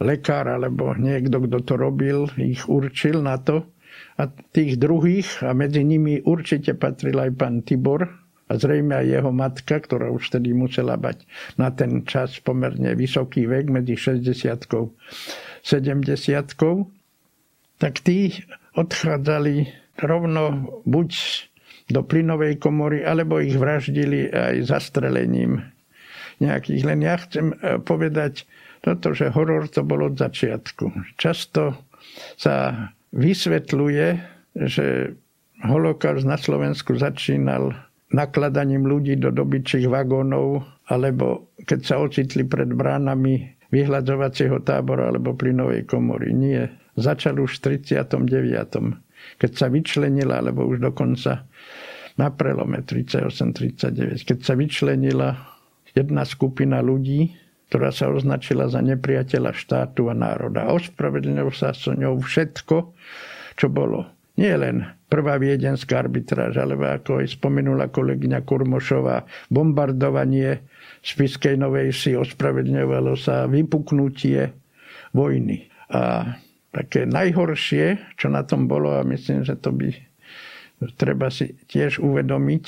[0.02, 3.68] lekár alebo niekto, kto to robil, ich určil na to,
[4.20, 8.04] a tých druhých, a medzi nimi určite patril aj pán Tibor,
[8.50, 11.22] a zrejme aj jeho matka, ktorá už vtedy musela mať
[11.54, 15.70] na ten čas pomerne vysoký vek, medzi 60 70
[17.80, 18.34] tak tí
[18.74, 19.54] odchádzali
[20.02, 21.10] rovno buď
[21.90, 25.64] do plynovej komory, alebo ich vraždili aj zastrelením
[26.38, 26.82] nejakých.
[26.86, 28.46] Len ja chcem e, povedať
[28.84, 31.16] toto, že horor to bol od začiatku.
[31.18, 31.88] Často
[32.38, 34.06] sa vysvetľuje,
[34.66, 35.14] že
[35.66, 37.74] holokaust na Slovensku začínal
[38.10, 45.86] nakladaním ľudí do dobyčích vagónov, alebo keď sa ocitli pred bránami vyhľadzovacieho tábora alebo plynovej
[45.86, 46.34] komory.
[46.34, 46.74] Nie.
[46.98, 49.38] Začal už v 39.
[49.38, 51.46] Keď sa vyčlenila, alebo už dokonca
[52.18, 55.38] na prelome 38-39, keď sa vyčlenila
[55.94, 57.30] jedna skupina ľudí,
[57.70, 60.66] ktorá sa označila za nepriateľa štátu a národa.
[60.66, 62.76] A ospravedlnil sa so ňou všetko,
[63.54, 64.10] čo bolo.
[64.34, 69.22] Nie len prvá viedenská arbitráž, ale ako aj spomenula kolegyňa Kurmošová,
[69.54, 70.66] bombardovanie
[70.98, 74.50] Spiskej Novej si ospravedlňovalo sa vypuknutie
[75.14, 75.70] vojny.
[75.94, 76.34] A
[76.74, 79.94] také najhoršie, čo na tom bolo, a myslím, že to by
[80.98, 82.64] treba si tiež uvedomiť,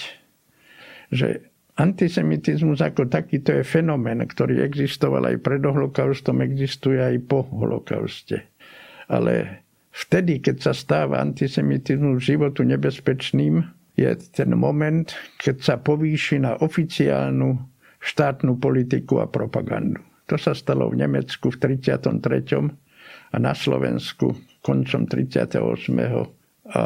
[1.10, 7.48] že Antisemitizmus ako taký to je fenomén, ktorý existoval aj pred holokaustom, existuje aj po
[7.48, 8.44] holokauste.
[9.08, 13.64] Ale vtedy, keď sa stáva antisemitizmus životu nebezpečným,
[13.96, 15.08] je ten moment,
[15.40, 17.56] keď sa povýši na oficiálnu
[18.04, 20.00] štátnu politiku a propagandu.
[20.28, 22.08] To sa stalo v Nemecku v 33.
[23.32, 25.56] a na Slovensku koncom 38.
[26.72, 26.84] a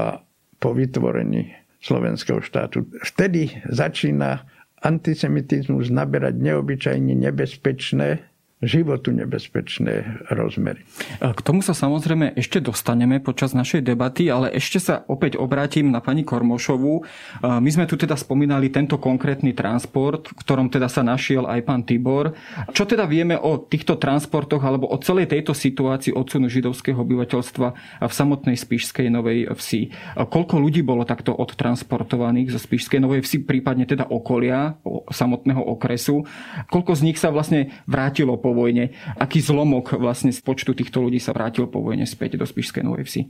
[0.57, 2.91] po vytvorení slovenského štátu.
[3.05, 8.21] Vtedy začína antisemitizmus naberať neobyčajne nebezpečné
[8.65, 10.81] životu nebezpečné rozmery.
[11.21, 16.01] K tomu sa samozrejme ešte dostaneme počas našej debaty, ale ešte sa opäť obrátim na
[16.01, 17.05] pani Kormošovú.
[17.45, 21.85] My sme tu teda spomínali tento konkrétny transport, v ktorom teda sa našiel aj pán
[21.85, 22.33] Tibor.
[22.73, 27.69] Čo teda vieme o týchto transportoch alebo o celej tejto situácii odsunu židovského obyvateľstva
[28.09, 29.93] v samotnej Spišskej Novej Vsi?
[30.17, 34.81] Koľko ľudí bolo takto odtransportovaných zo Spišskej Novej Vsi, prípadne teda okolia,
[35.13, 36.25] samotného okresu?
[36.73, 38.95] Koľko z nich sa vlastne vrátilo po vojne.
[39.19, 43.11] Aký zlomok vlastne z počtu týchto ľudí sa vrátil po vojne späť do Spišskej Novej
[43.11, 43.23] Vsi?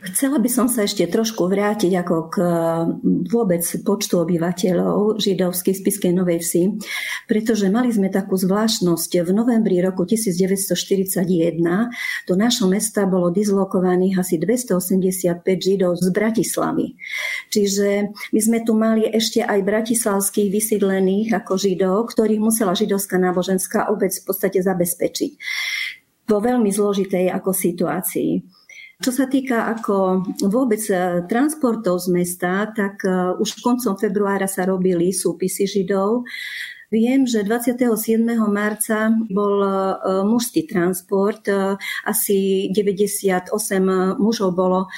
[0.00, 2.36] Chcela by som sa ešte trošku vrátiť ako k
[3.28, 6.62] vôbec počtu obyvateľov židovských spiskej Novej Vsi,
[7.28, 9.28] pretože mali sme takú zvláštnosť.
[9.28, 11.20] V novembri roku 1941
[12.24, 16.96] do našho mesta bolo dislokovaných asi 285 židov z Bratislavy.
[17.52, 23.92] Čiže my sme tu mali ešte aj bratislavských vysídlených ako židov, ktorých musela židovská náboženská
[23.92, 25.32] obec v podstate zabezpečiť
[26.30, 28.59] vo veľmi zložitej ako situácii.
[29.00, 34.68] Čo sa týka ako vôbec e, transportov z mesta, tak e, už koncom februára sa
[34.68, 36.28] robili súpisy Židov.
[36.92, 38.20] Viem, že 27.
[38.52, 39.72] marca bol e,
[40.28, 41.48] mužský transport.
[42.04, 43.56] Asi 98
[44.20, 44.92] mužov bolo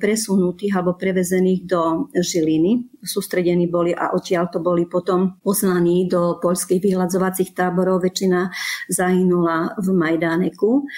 [0.00, 2.93] presunutých alebo prevezených do Žiliny.
[3.04, 8.00] Sústredení boli a odtiaľ to boli potom poslaní do poľských vyhľadzovacích táborov.
[8.00, 8.48] Väčšina
[8.88, 10.88] zahynula v Majdáneku.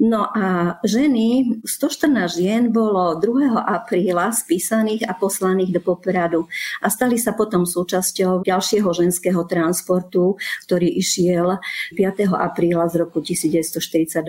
[0.00, 3.52] No a ženy, 114 žien bolo 2.
[3.52, 6.48] apríla spísaných a poslaných do Popradu
[6.80, 11.60] a stali sa potom súčasťou ďalšieho ženského transportu, ktorý išiel
[11.92, 12.32] 5.
[12.32, 14.24] apríla z roku 1942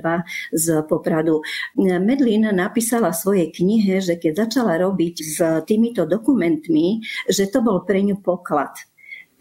[0.52, 1.40] z Popradu.
[1.80, 7.84] Medlin napísala v svojej knihe, že keď začala robiť s týmito dokumentmi, že to bol
[7.86, 8.74] pre ňu poklad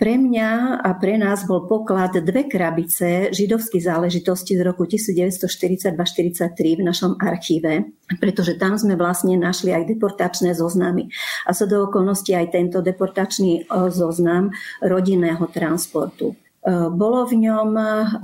[0.00, 6.82] pre mňa a pre nás bol poklad dve krabice židovských záležitostí z roku 1942-43 v
[6.88, 7.84] našom archíve,
[8.16, 11.12] pretože tam sme vlastne našli aj deportačné zoznamy.
[11.44, 16.32] A sa do okolností aj tento deportačný zoznam rodinného transportu.
[16.96, 17.68] Bolo v ňom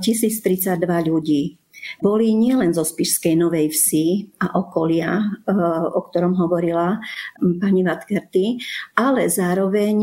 [0.01, 1.61] 1032 ľudí.
[1.99, 4.07] Boli nielen zo Spišskej Novej Vsi
[4.41, 5.53] a okolia, eh,
[5.93, 6.97] o ktorom hovorila
[7.37, 8.57] pani Vatkerty,
[8.97, 9.97] ale zároveň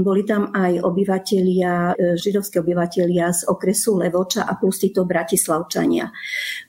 [0.00, 6.08] boli tam aj obyvatelia, eh, židovské obyvatelia z okresu Levoča a plus títo bratislavčania.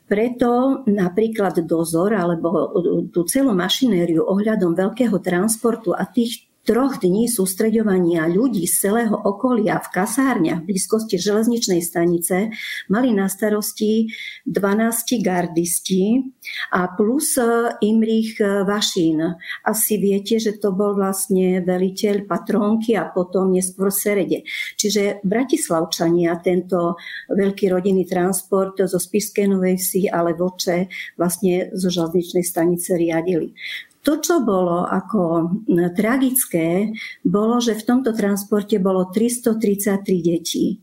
[0.06, 2.76] Preto napríklad dozor alebo
[3.16, 9.82] tú celú mašinériu ohľadom veľkého transportu a tých troch dní sústreďovania ľudí z celého okolia
[9.82, 12.54] v kasárniach v blízkosti železničnej stanice
[12.86, 14.14] mali na starosti
[14.46, 16.22] 12 gardisti
[16.70, 19.42] a plus e, Imrich e, Vašín.
[19.66, 24.46] Asi viete, že to bol vlastne veliteľ patronky a potom neskôr Serede.
[24.78, 27.02] Čiže Bratislavčania tento
[27.34, 33.58] veľký rodinný transport zo Spišskej Novej Vsi, ale voče vlastne zo železničnej stanice riadili.
[34.02, 35.54] To, čo bolo ako
[35.94, 36.90] tragické,
[37.22, 40.82] bolo, že v tomto transporte bolo 333 detí.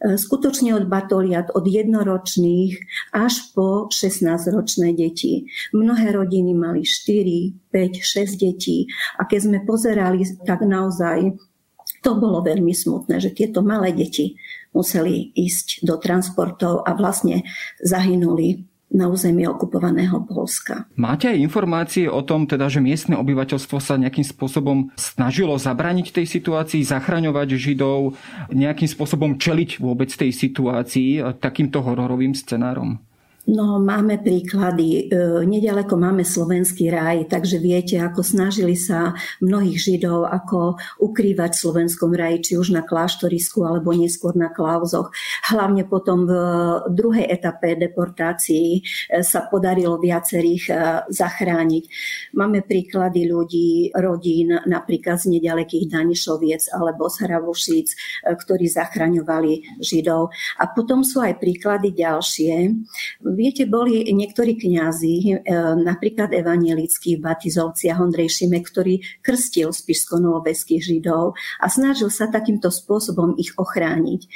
[0.00, 2.72] E, skutočne od batoliat, od jednoročných
[3.12, 5.48] až po 16-ročné deti.
[5.76, 8.88] Mnohé rodiny mali 4, 5, 6 detí
[9.20, 11.36] a keď sme pozerali, tak naozaj
[12.00, 14.40] to bolo veľmi smutné, že tieto malé deti
[14.72, 17.44] museli ísť do transportov a vlastne
[17.84, 20.90] zahynuli na území okupovaného Polska.
[20.98, 26.26] Máte aj informácie o tom, teda, že miestne obyvateľstvo sa nejakým spôsobom snažilo zabraniť tej
[26.26, 28.18] situácii, zachraňovať Židov,
[28.50, 32.98] nejakým spôsobom čeliť vôbec tej situácii takýmto hororovým scenárom?
[33.50, 35.10] No, máme príklady.
[35.10, 39.10] E, nedaleko máme slovenský raj, takže viete, ako snažili sa
[39.42, 45.10] mnohých Židov, ako ukrývať v slovenskom raji, či už na kláštorisku, alebo neskôr na klauzoch.
[45.50, 46.32] Hlavne potom v
[46.94, 50.74] druhej etape deportácií e, sa podarilo viacerých e,
[51.10, 51.84] zachrániť.
[52.38, 57.88] Máme príklady ľudí, rodín, napríklad z nedalekých Danišoviec alebo z Hravušíc,
[58.30, 60.30] ktorí zachraňovali Židov.
[60.62, 62.78] A potom sú aj príklady ďalšie
[63.40, 65.34] Viete, boli niektorí kňazi, e,
[65.80, 73.40] napríklad evanielickí v Batizovciach Ondrej Šimek, ktorý krstil spišsko-novoveských židov a snažil sa takýmto spôsobom
[73.40, 74.28] ich ochrániť.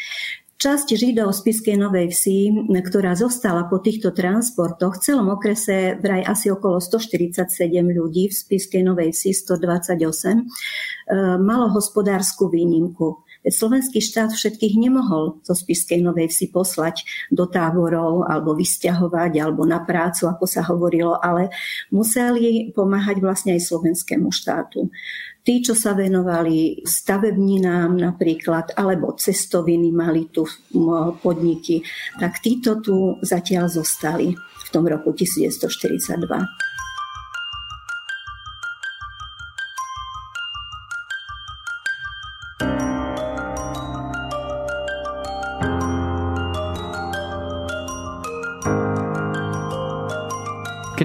[0.56, 6.24] Časť Židov z Piskej Novej Vsi, ktorá zostala po týchto transportoch, v celom okrese vraj
[6.24, 7.44] asi okolo 147
[7.84, 10.00] ľudí, v Spiskej Novej Vsi 128,
[10.40, 10.42] e,
[11.44, 13.20] malo hospodárskú výnimku.
[13.44, 19.84] Slovenský štát všetkých nemohol zo Spiskej Novej Vsi poslať do táborov alebo vysťahovať alebo na
[19.84, 21.52] prácu, ako sa hovorilo, ale
[21.92, 24.88] museli pomáhať vlastne aj slovenskému štátu.
[25.44, 30.48] tí, čo sa venovali stavebninám napríklad, alebo cestoviny mali tu
[31.20, 31.84] podniky,
[32.16, 36.63] tak títo tu zatiaľ zostali v tom roku 1942.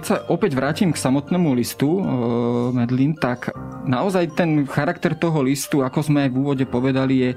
[0.10, 2.04] sa opäť vrátim k samotnému listu, e,
[2.74, 3.54] Medlin, tak
[3.86, 7.32] naozaj ten charakter toho listu, ako sme aj v úvode povedali, je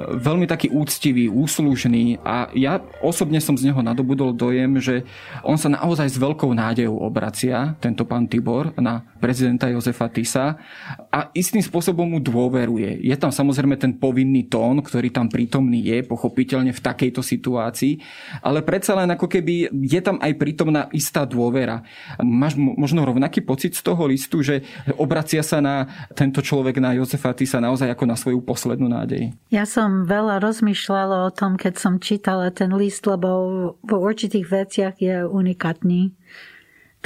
[0.00, 5.04] veľmi taký úctivý, úslužný a ja osobne som z neho nadobudol dojem, že
[5.40, 10.60] on sa naozaj s veľkou nádejou obracia, tento pán Tibor, na prezidenta Jozefa Tisa
[11.08, 13.00] a istým spôsobom mu dôveruje.
[13.00, 17.96] Je tam samozrejme ten povinný tón, ktorý tam prítomný je, pochopiteľne v takejto situácii,
[18.44, 21.80] ale predsa len ako keby je tam aj prítomná istá dôvera.
[22.20, 24.60] Máš možno rovnaký pocit z toho listu, že
[25.00, 29.32] obracia sa na tento človek, na Jozefa Tisa naozaj ako na svoju poslednú nádej?
[29.48, 33.30] Ja som som veľa rozmýšľala o tom, keď som čítala ten list, lebo
[33.78, 36.10] vo určitých veciach je unikátny.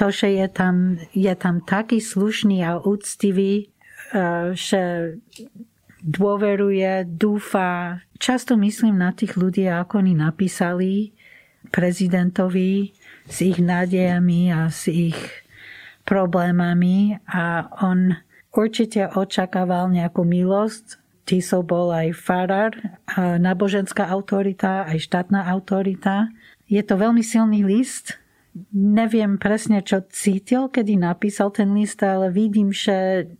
[0.01, 3.69] To, že je tam, je tam taký slušný a úctivý,
[4.17, 4.81] eh, že
[6.01, 8.01] dôveruje, dúfa.
[8.17, 11.13] Často myslím na tých ľudí, ako oni napísali
[11.69, 12.97] prezidentovi
[13.29, 15.21] s ich nádejami a s ich
[16.09, 18.17] problémami a on
[18.57, 21.00] určite očakával nejakú milosť
[21.31, 22.75] Tiso bol aj farár,
[23.15, 26.27] náboženská autorita, aj štátna autorita.
[26.67, 28.19] Je to veľmi silný list.
[28.75, 33.31] Neviem presne, čo cítil, kedy napísal ten list, ale vidím, že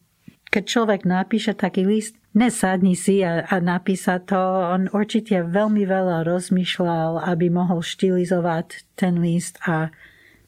[0.55, 4.39] keď človek napíše taký list, nesadni si a, a napísa to.
[4.71, 9.91] On určite veľmi veľa rozmýšľal, aby mohol štilizovať ten list a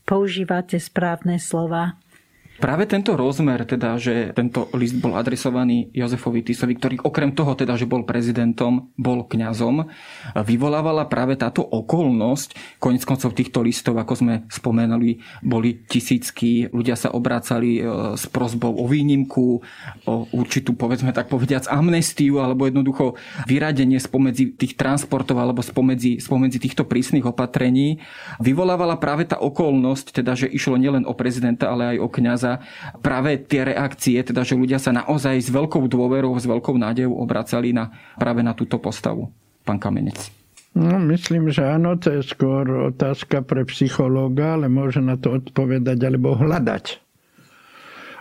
[0.06, 1.98] používať tie správne slova.
[2.60, 7.80] Práve tento rozmer, teda, že tento list bol adresovaný Jozefovi Tisovi, ktorý okrem toho, teda,
[7.80, 9.88] že bol prezidentom, bol kňazom,
[10.36, 12.78] vyvolávala práve táto okolnosť.
[12.78, 16.68] Konec koncov týchto listov, ako sme spomenuli, boli tisícky.
[16.68, 17.82] Ľudia sa obrácali e,
[18.20, 19.64] s prozbou o výnimku,
[20.06, 23.16] o určitú, povedzme tak povediac, amnestiu, alebo jednoducho
[23.48, 27.98] vyradenie spomedzi tých transportov alebo spomedzi, spomedzi týchto prísnych opatrení.
[28.38, 32.41] Vyvolávala práve tá okolnosť, teda, že išlo nielen o prezidenta, ale aj o kňaza
[33.00, 37.70] práve tie reakcie, teda že ľudia sa naozaj s veľkou dôverou, s veľkou nádejou obracali
[37.74, 39.30] na, práve na túto postavu.
[39.62, 40.18] Pán Kamenec.
[40.72, 46.00] No, myslím, že áno, to je skôr otázka pre psychológa, ale môže na to odpovedať
[46.00, 47.02] alebo hľadať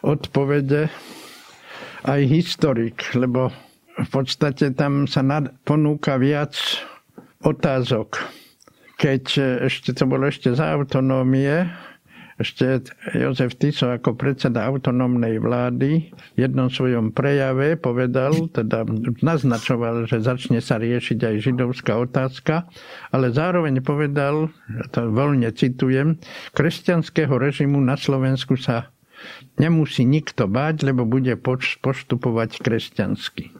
[0.01, 0.89] odpovede
[2.01, 3.53] aj historik, lebo
[4.01, 6.57] v podstate tam sa nad, ponúka viac
[7.45, 8.17] otázok.
[8.97, 9.23] Keď
[9.65, 11.69] ešte to bolo ešte za autonómie,
[12.41, 18.83] ešte Jozef Tiso ako predseda autonómnej vlády v jednom svojom prejave povedal, teda
[19.21, 22.67] naznačoval, že začne sa riešiť aj židovská otázka,
[23.13, 24.49] ale zároveň povedal,
[24.91, 26.17] to voľne citujem,
[26.57, 28.89] kresťanského režimu na Slovensku sa
[29.61, 31.37] nemusí nikto báť, lebo bude
[31.81, 33.53] postupovať kresťansky.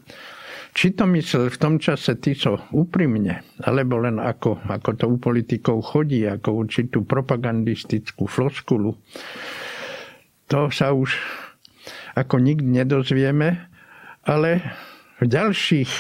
[0.72, 5.84] Či to myslel v tom čase Tiso úprimne, alebo len ako, ako to u politikov
[5.84, 8.96] chodí, ako určitú propagandistickú floskulu,
[10.48, 11.16] to sa už
[12.16, 13.68] ako nikdy nedozvieme,
[14.28, 14.64] ale
[15.20, 15.92] v ďalších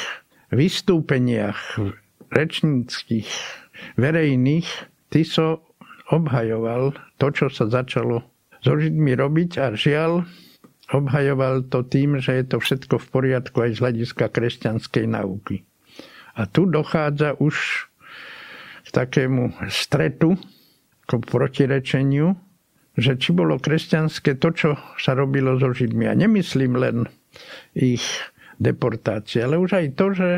[0.51, 1.79] vystúpeniach
[2.31, 3.31] rečníckých,
[3.99, 4.67] verejných,
[5.11, 5.75] Tiso
[6.07, 8.23] obhajoval to, čo sa začalo
[8.63, 10.23] so Židmi robiť a žiaľ,
[10.91, 15.63] obhajoval to tým, že je to všetko v poriadku aj z hľadiska kresťanskej nauky.
[16.35, 17.87] A tu dochádza už
[18.83, 20.35] k takému stretu,
[21.07, 22.35] k protirečeniu,
[22.95, 24.69] že či bolo kresťanské to, čo
[24.99, 26.07] sa robilo so Židmi.
[26.07, 27.07] A nemyslím len
[27.71, 28.03] ich
[28.59, 30.29] deportácie, ale už aj to, že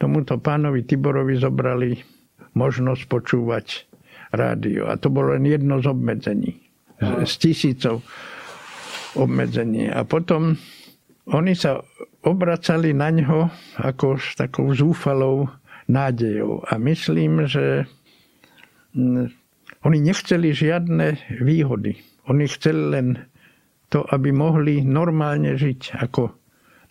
[0.00, 2.00] tomuto pánovi Tiborovi zobrali
[2.56, 3.66] možnosť počúvať
[4.32, 4.88] rádio.
[4.88, 6.52] A to bolo len jedno z obmedzení.
[7.00, 8.04] Z tisícov
[9.16, 9.90] obmedzenie.
[9.90, 10.58] A potom
[11.30, 11.80] oni sa
[12.26, 13.48] obracali na ňo
[13.80, 15.48] ako s takou zúfalou
[15.88, 16.62] nádejou.
[16.68, 17.88] A myslím, že
[18.94, 19.32] mm,
[19.86, 21.96] oni nechceli žiadne výhody.
[22.28, 23.08] Oni chceli len
[23.90, 26.30] to, aby mohli normálne žiť ako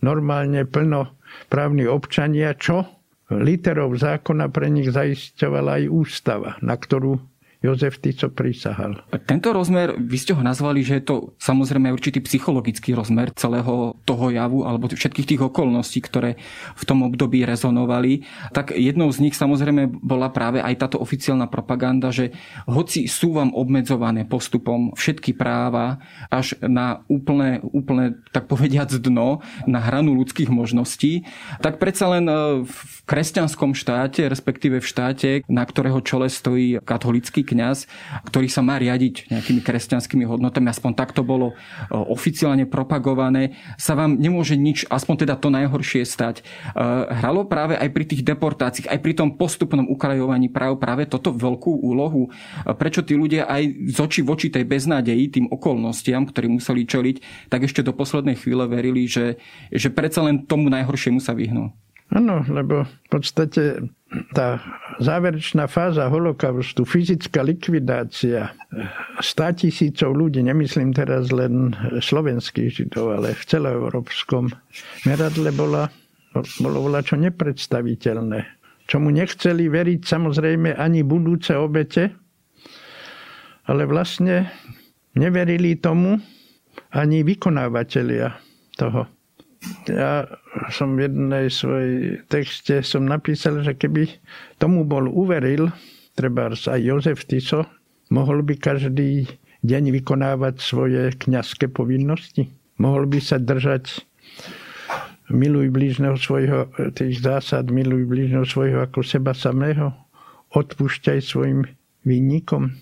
[0.04, 2.84] normálne plnoprávni občania, čo
[3.30, 7.22] literov zákona pre nich zaisťovala aj ústava, na ktorú
[7.60, 9.04] Jozef Tico prísahal.
[9.28, 14.26] Tento rozmer, vy ste ho nazvali, že je to samozrejme určitý psychologický rozmer celého toho
[14.32, 16.40] javu alebo všetkých tých okolností, ktoré
[16.80, 18.24] v tom období rezonovali.
[18.56, 22.32] Tak jednou z nich samozrejme bola práve aj táto oficiálna propaganda, že
[22.64, 26.00] hoci sú vám obmedzované postupom všetky práva
[26.32, 31.28] až na úplne, úplne tak povediac dno, na hranu ľudských možností,
[31.60, 37.49] tak predsa len e, v kresťanskom štáte, respektíve v štáte, na ktorého čele stojí katolický
[37.50, 37.90] kňaz,
[38.30, 44.22] ktorý sa má riadiť nejakými kresťanskými hodnotami, aspoň takto bolo e, oficiálne propagované, sa vám
[44.22, 46.42] nemôže nič, aspoň teda to najhoršie stať.
[46.42, 46.44] E,
[47.10, 51.82] hralo práve aj pri tých deportáciách, aj pri tom postupnom ukrajovaní práv práve toto veľkú
[51.82, 52.30] úlohu.
[52.30, 56.86] E, prečo tí ľudia aj z oči v oči tej beznádeji, tým okolnostiam, ktorí museli
[56.86, 59.42] čeliť, tak ešte do poslednej chvíle verili, že,
[59.74, 61.74] že predsa len tomu najhoršiemu sa vyhnú.
[62.10, 63.86] Áno, lebo v podstate
[64.34, 64.58] tá
[64.98, 68.58] záverečná fáza holokaustu, fyzická likvidácia
[69.22, 74.50] 100 tisícov ľudí, nemyslím teraz len slovenských židov, ale v celoeurópskom
[75.06, 75.94] meradle bola,
[76.58, 78.58] bolo bola čo nepredstaviteľné.
[78.90, 82.10] Čomu nechceli veriť samozrejme ani budúce obete,
[83.70, 84.50] ale vlastne
[85.14, 86.18] neverili tomu
[86.90, 88.34] ani vykonávateľia
[88.74, 89.19] toho
[89.88, 90.28] ja
[90.72, 94.08] som v jednej svojej texte som napísal, že keby
[94.56, 95.68] tomu bol uveril,
[96.16, 97.68] treba aj Jozef Tiso,
[98.12, 99.28] mohol by každý
[99.64, 102.48] deň vykonávať svoje kňazské povinnosti.
[102.80, 104.08] Mohol by sa držať
[105.30, 109.94] miluj blížneho svojho, tých zásad, miluj blížneho svojho ako seba samého,
[110.56, 111.68] odpúšťaj svojim
[112.08, 112.74] vinníkom.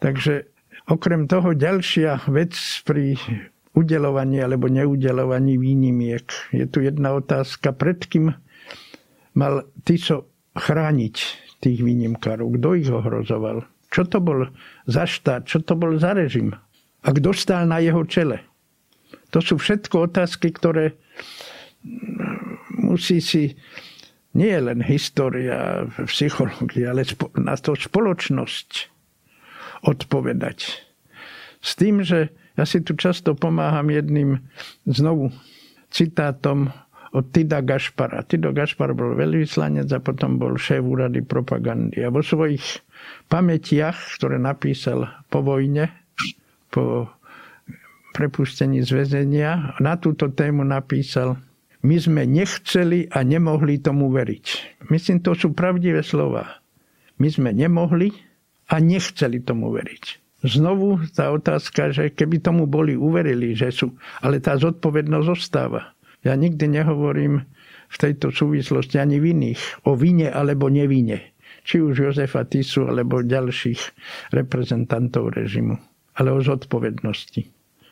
[0.00, 0.48] Takže
[0.88, 3.20] okrem toho ďalšia vec pri
[3.76, 6.24] udelovaní alebo neudelovaní výnimiek.
[6.50, 8.32] Je tu jedna otázka, pred kým
[9.36, 11.16] mal Tiso chrániť
[11.60, 12.56] tých výnimkárov?
[12.56, 13.68] Kto ich ohrozoval?
[13.92, 14.48] Čo to bol
[14.88, 15.44] za štát?
[15.44, 16.56] Čo to bol za režim?
[17.04, 18.42] A kto stál na jeho čele?
[19.30, 20.96] To sú všetko otázky, ktoré
[22.72, 23.54] musí si
[24.36, 27.08] nie len história, psychológia, ale
[27.40, 28.92] na to spoločnosť
[29.86, 30.84] odpovedať.
[31.60, 34.40] S tým, že ja si tu často pomáham jedným
[34.88, 35.28] znovu
[35.92, 36.72] citátom
[37.12, 38.24] od Tida Gašpara.
[38.24, 42.04] Tido Gašpar bol veľvyslanec a potom bol šéf úrady propagandy.
[42.04, 42.84] A vo svojich
[43.28, 45.92] pamätiach, ktoré napísal po vojne,
[46.72, 47.12] po
[48.16, 51.36] prepustení z väzenia, na túto tému napísal
[51.84, 54.80] my sme nechceli a nemohli tomu veriť.
[54.88, 56.64] Myslím, to sú pravdivé slova.
[57.20, 58.12] My sme nemohli
[58.72, 64.42] a nechceli tomu veriť znovu tá otázka, že keby tomu boli uverili, že sú, ale
[64.42, 65.96] tá zodpovednosť zostáva.
[66.26, 67.46] Ja nikdy nehovorím
[67.86, 71.32] v tejto súvislosti ani v iných, o vine alebo nevine.
[71.66, 73.80] Či už Jozefa Tisu alebo ďalších
[74.34, 75.78] reprezentantov režimu.
[76.14, 77.46] Ale o zodpovednosti.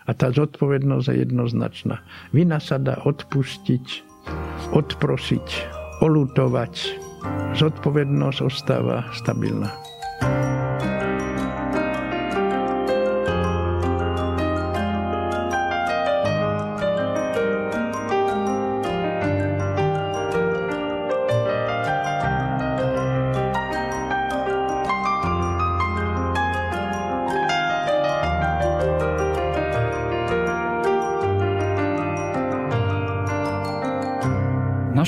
[0.05, 2.05] A tá zodpovednosť je jednoznačná.
[2.31, 3.87] Vina sa dá odpustiť,
[4.75, 5.49] odprosiť,
[6.05, 6.75] olutovať.
[7.57, 9.73] Zodpovednosť ostáva stabilná.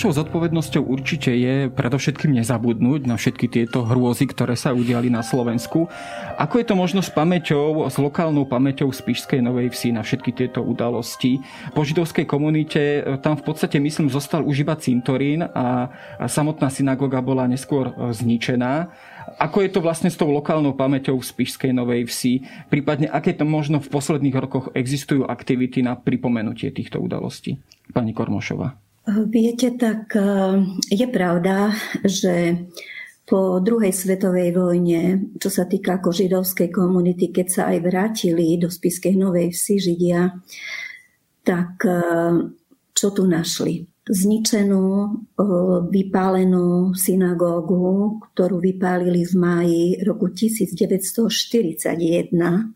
[0.06, 5.90] Našou zodpovednosťou určite je predovšetkým nezabudnúť na všetky tieto hrôzy, ktoré sa udiali na Slovensku.
[6.38, 10.30] Ako je to možno s pamäťou, s lokálnou pamäťou z Pišskej Novej Vsi na všetky
[10.30, 11.42] tieto udalosti?
[11.74, 15.90] Po židovskej komunite e, tam v podstate, myslím, zostal už iba cintorín a
[16.30, 18.86] samotná synagóga bola neskôr e, zničená.
[19.42, 22.46] Ako je to vlastne s tou lokálnou pamäťou z Pišskej Novej Vsi?
[22.70, 27.58] Prípadne, aké to možno v posledných rokoch existujú aktivity na pripomenutie týchto udalostí?
[27.90, 28.85] Pani Kormošova.
[29.06, 30.26] Viete, tak e,
[30.90, 31.70] je pravda,
[32.02, 32.66] že
[33.22, 38.66] po druhej svetovej vojne, čo sa týka ako židovskej komunity, keď sa aj vrátili do
[38.66, 40.34] Spiskej Novej Vsi Židia,
[41.46, 42.02] tak e,
[42.90, 43.86] čo tu našli?
[44.10, 45.10] Zničenú, e,
[45.86, 52.74] vypálenú synagógu, ktorú vypálili v máji roku 1941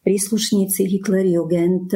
[0.00, 1.92] príslušníci Hitlerjugend,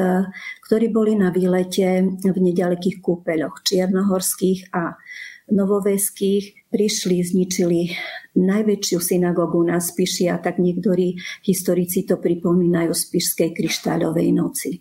[0.65, 4.97] ktorí boli na výlete v nedalekých kúpeľoch čiernohorských a
[5.45, 7.93] novoveských, prišli, zničili
[8.35, 14.81] najväčšiu synagogu na Spiši a tak niektorí historici to pripomínajú z Spišskej kryštáľovej noci.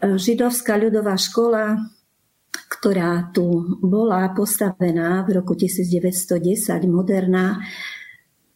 [0.00, 1.76] Židovská ľudová škola,
[2.52, 7.60] ktorá tu bola postavená v roku 1910, moderná,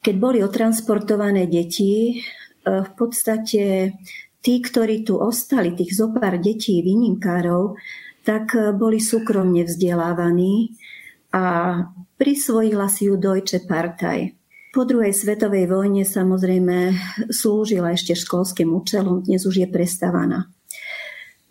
[0.04, 2.20] Keď boli otransportované deti,
[2.64, 3.92] v podstate
[4.40, 7.76] tí, ktorí tu ostali, tých zopár detí, výnimkárov,
[8.24, 10.72] tak boli súkromne vzdelávaní
[11.32, 11.44] a
[12.16, 14.32] prisvojila si ju Deutsche Partei.
[14.74, 16.98] Po druhej svetovej vojne samozrejme
[17.30, 20.50] slúžila ešte školským účelom, dnes už je prestávaná.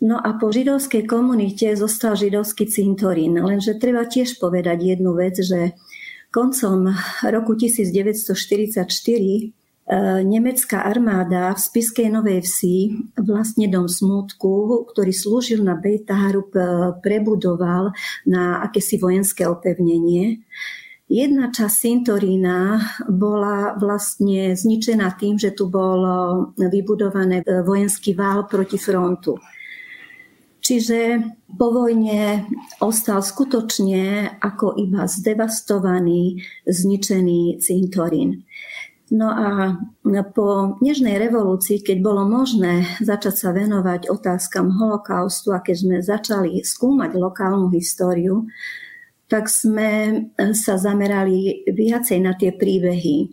[0.04, 3.40] No a po židovskej komunite zostal židovský cintorín.
[3.40, 5.72] Lenže treba tiež povedať jednu vec, že
[6.28, 6.92] koncom
[7.24, 9.63] roku 1944 e,
[10.24, 12.76] nemecká armáda v Spiskej Novej Vsi
[13.20, 16.48] vlastne dom smútku, ktorý slúžil na Bejtaharu,
[17.04, 17.92] prebudoval
[18.24, 20.40] na akési vojenské opevnenie.
[21.04, 22.80] Jedna časť Sintorína
[23.12, 26.00] bola vlastne zničená tým, že tu bol
[26.56, 29.36] vybudovaný vojenský vál proti frontu.
[30.64, 31.20] Čiže
[31.60, 32.48] po vojne
[32.80, 38.48] ostal skutočne ako iba zdevastovaný, zničený cintorín.
[39.14, 39.78] No a
[40.34, 46.58] po dnešnej revolúcii, keď bolo možné začať sa venovať otázkam holokaustu a keď sme začali
[46.66, 48.50] skúmať lokálnu históriu,
[49.30, 50.18] tak sme
[50.50, 53.30] sa zamerali viacej na tie príbehy.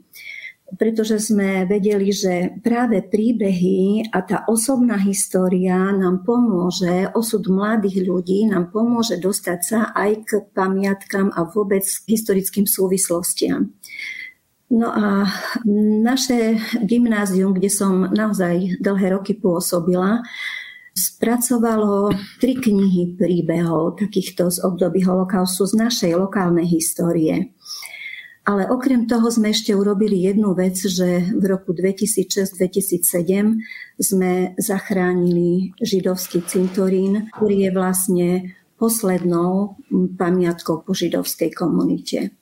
[0.78, 8.46] Pretože sme vedeli, že práve príbehy a tá osobná história nám pomôže, osud mladých ľudí
[8.46, 13.74] nám pomôže dostať sa aj k pamiatkám a vôbec historickým súvislostiam.
[14.72, 15.28] No a
[16.00, 16.56] naše
[16.88, 20.24] gymnázium, kde som naozaj dlhé roky pôsobila,
[20.96, 27.52] spracovalo tri knihy príbehov takýchto z období holokaustu z našej lokálnej histórie.
[28.48, 36.42] Ale okrem toho sme ešte urobili jednu vec, že v roku 2006-2007 sme zachránili židovský
[36.48, 38.30] cintorín, ktorý je vlastne
[38.82, 39.78] poslednou
[40.18, 42.41] pamiatkou po židovskej komunite.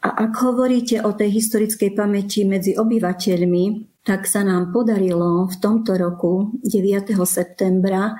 [0.00, 3.64] A ak hovoríte o tej historickej pamäti medzi obyvateľmi,
[4.00, 7.12] tak sa nám podarilo v tomto roku 9.
[7.28, 8.16] septembra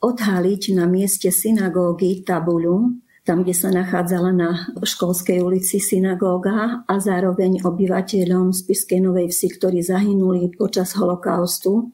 [0.00, 2.96] odhaliť na mieste synagógy tabuľu,
[3.28, 9.84] tam, kde sa nachádzala na školskej ulici synagóga a zároveň obyvateľom Spiskej Novej Vsi, ktorí
[9.84, 11.92] zahynuli počas holokaustu.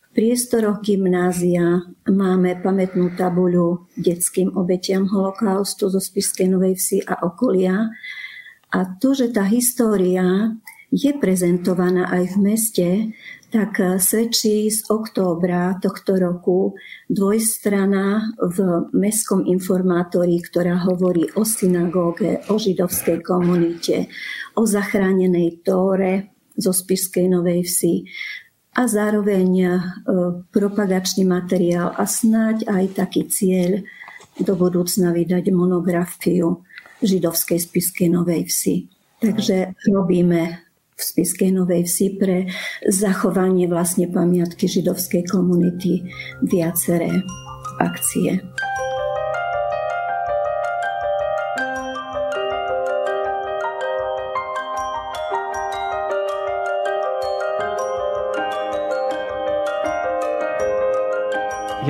[0.00, 7.92] V priestoroch gymnázia máme pamätnú tabuľu detským obetiam holokaustu zo Spiskej Novej Vsi a okolia.
[8.72, 10.56] A to, že tá história
[10.92, 12.88] je prezentovaná aj v meste,
[13.52, 16.72] tak svedčí z októbra tohto roku
[17.12, 24.08] dvojstrana v Mestskom informátori, ktorá hovorí o synagóge, o židovskej komunite,
[24.56, 27.94] o zachránenej Tóre zo Spišskej Novej Vsi
[28.72, 29.68] a zároveň e,
[30.48, 33.84] propagačný materiál a snáď aj taký cieľ
[34.40, 36.64] do budúcna vydať monografiu
[37.02, 38.86] židovskej Spiskej Novej Vsi.
[39.22, 40.62] Takže robíme
[40.96, 42.46] v Spiskej Novej Vsi pre
[42.86, 46.06] zachovanie vlastne pamiatky židovskej komunity
[46.46, 47.22] viaceré
[47.78, 48.51] akcie.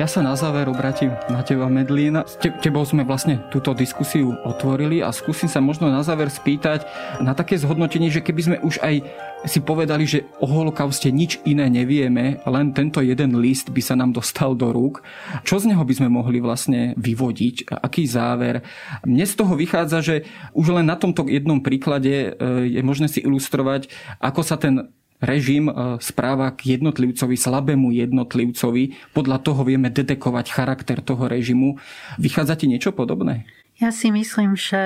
[0.03, 2.19] Ja sa na záver obratím na teba, Medlín.
[2.27, 6.83] S te, tebou sme vlastne túto diskusiu otvorili a skúsim sa možno na záver spýtať
[7.23, 8.99] na také zhodnotenie, že keby sme už aj
[9.47, 14.11] si povedali, že o holokauste nič iné nevieme, len tento jeden list by sa nám
[14.11, 15.07] dostal do rúk.
[15.47, 17.71] Čo z neho by sme mohli vlastne vyvodiť?
[17.71, 18.59] Aký záver?
[19.07, 23.23] Mne z toho vychádza, že už len na tomto jednom príklade e, je možné si
[23.23, 23.87] ilustrovať,
[24.19, 24.91] ako sa ten
[25.23, 29.15] režim e, správa k jednotlivcovi, slabému jednotlivcovi.
[29.15, 31.79] Podľa toho vieme detekovať charakter toho režimu.
[32.19, 33.47] Vychádza ti niečo podobné?
[33.79, 34.81] Ja si myslím, že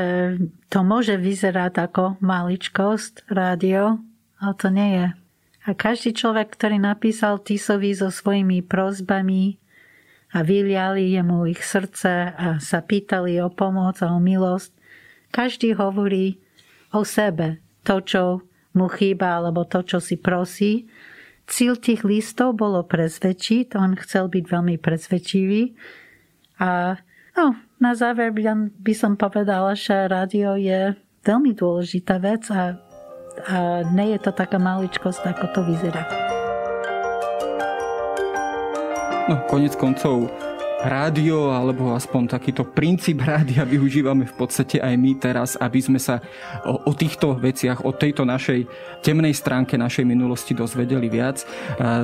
[0.72, 4.00] to môže vyzerať ako maličkosť, rádio,
[4.40, 5.08] ale to nie je.
[5.68, 9.60] A každý človek, ktorý napísal Tisovi so svojimi prozbami
[10.32, 14.72] a vyliali jemu ich srdce a sa pýtali o pomoc a o milosť,
[15.36, 16.40] každý hovorí
[16.96, 18.47] o sebe, to, čo
[18.78, 20.86] mu chýba alebo to, čo si prosí.
[21.50, 25.74] Cíl tých listov bolo presvedčiť, on chcel byť veľmi presvedčivý.
[26.62, 27.00] A
[27.34, 27.46] no,
[27.82, 30.94] na záver by, som povedala, že rádio je
[31.26, 32.78] veľmi dôležitá vec a,
[33.48, 36.04] a nie je to taká maličkosť, ako to vyzerá.
[39.28, 40.32] No, konec koncov
[40.84, 46.22] rádio, alebo aspoň takýto princíp rádia využívame v podstate aj my teraz, aby sme sa
[46.66, 48.70] o, o týchto veciach, o tejto našej
[49.02, 51.46] temnej stránke našej minulosti dozvedeli viac.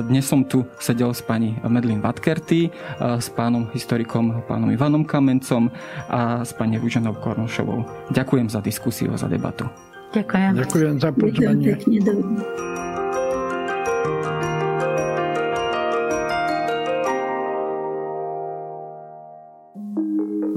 [0.08, 5.70] Dnes som tu sedel s pani Medlin Vatkerty, s pánom historikom pánom Ivanom Kamencom
[6.10, 8.10] a s pani Rúženou Kornošovou.
[8.10, 9.66] Ďakujem za diskusiu a za debatu.
[10.14, 10.50] Ďakujem.
[10.54, 11.74] Ďakujem za pozvanie.
[11.74, 12.93] Ďakujem pekne.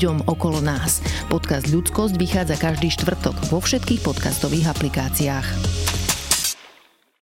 [0.00, 1.04] ľuďom okolo nás.
[1.28, 5.89] Podcast Ľudskosť vychádza každý štvrtok vo všetkých podcastových aplikáciách.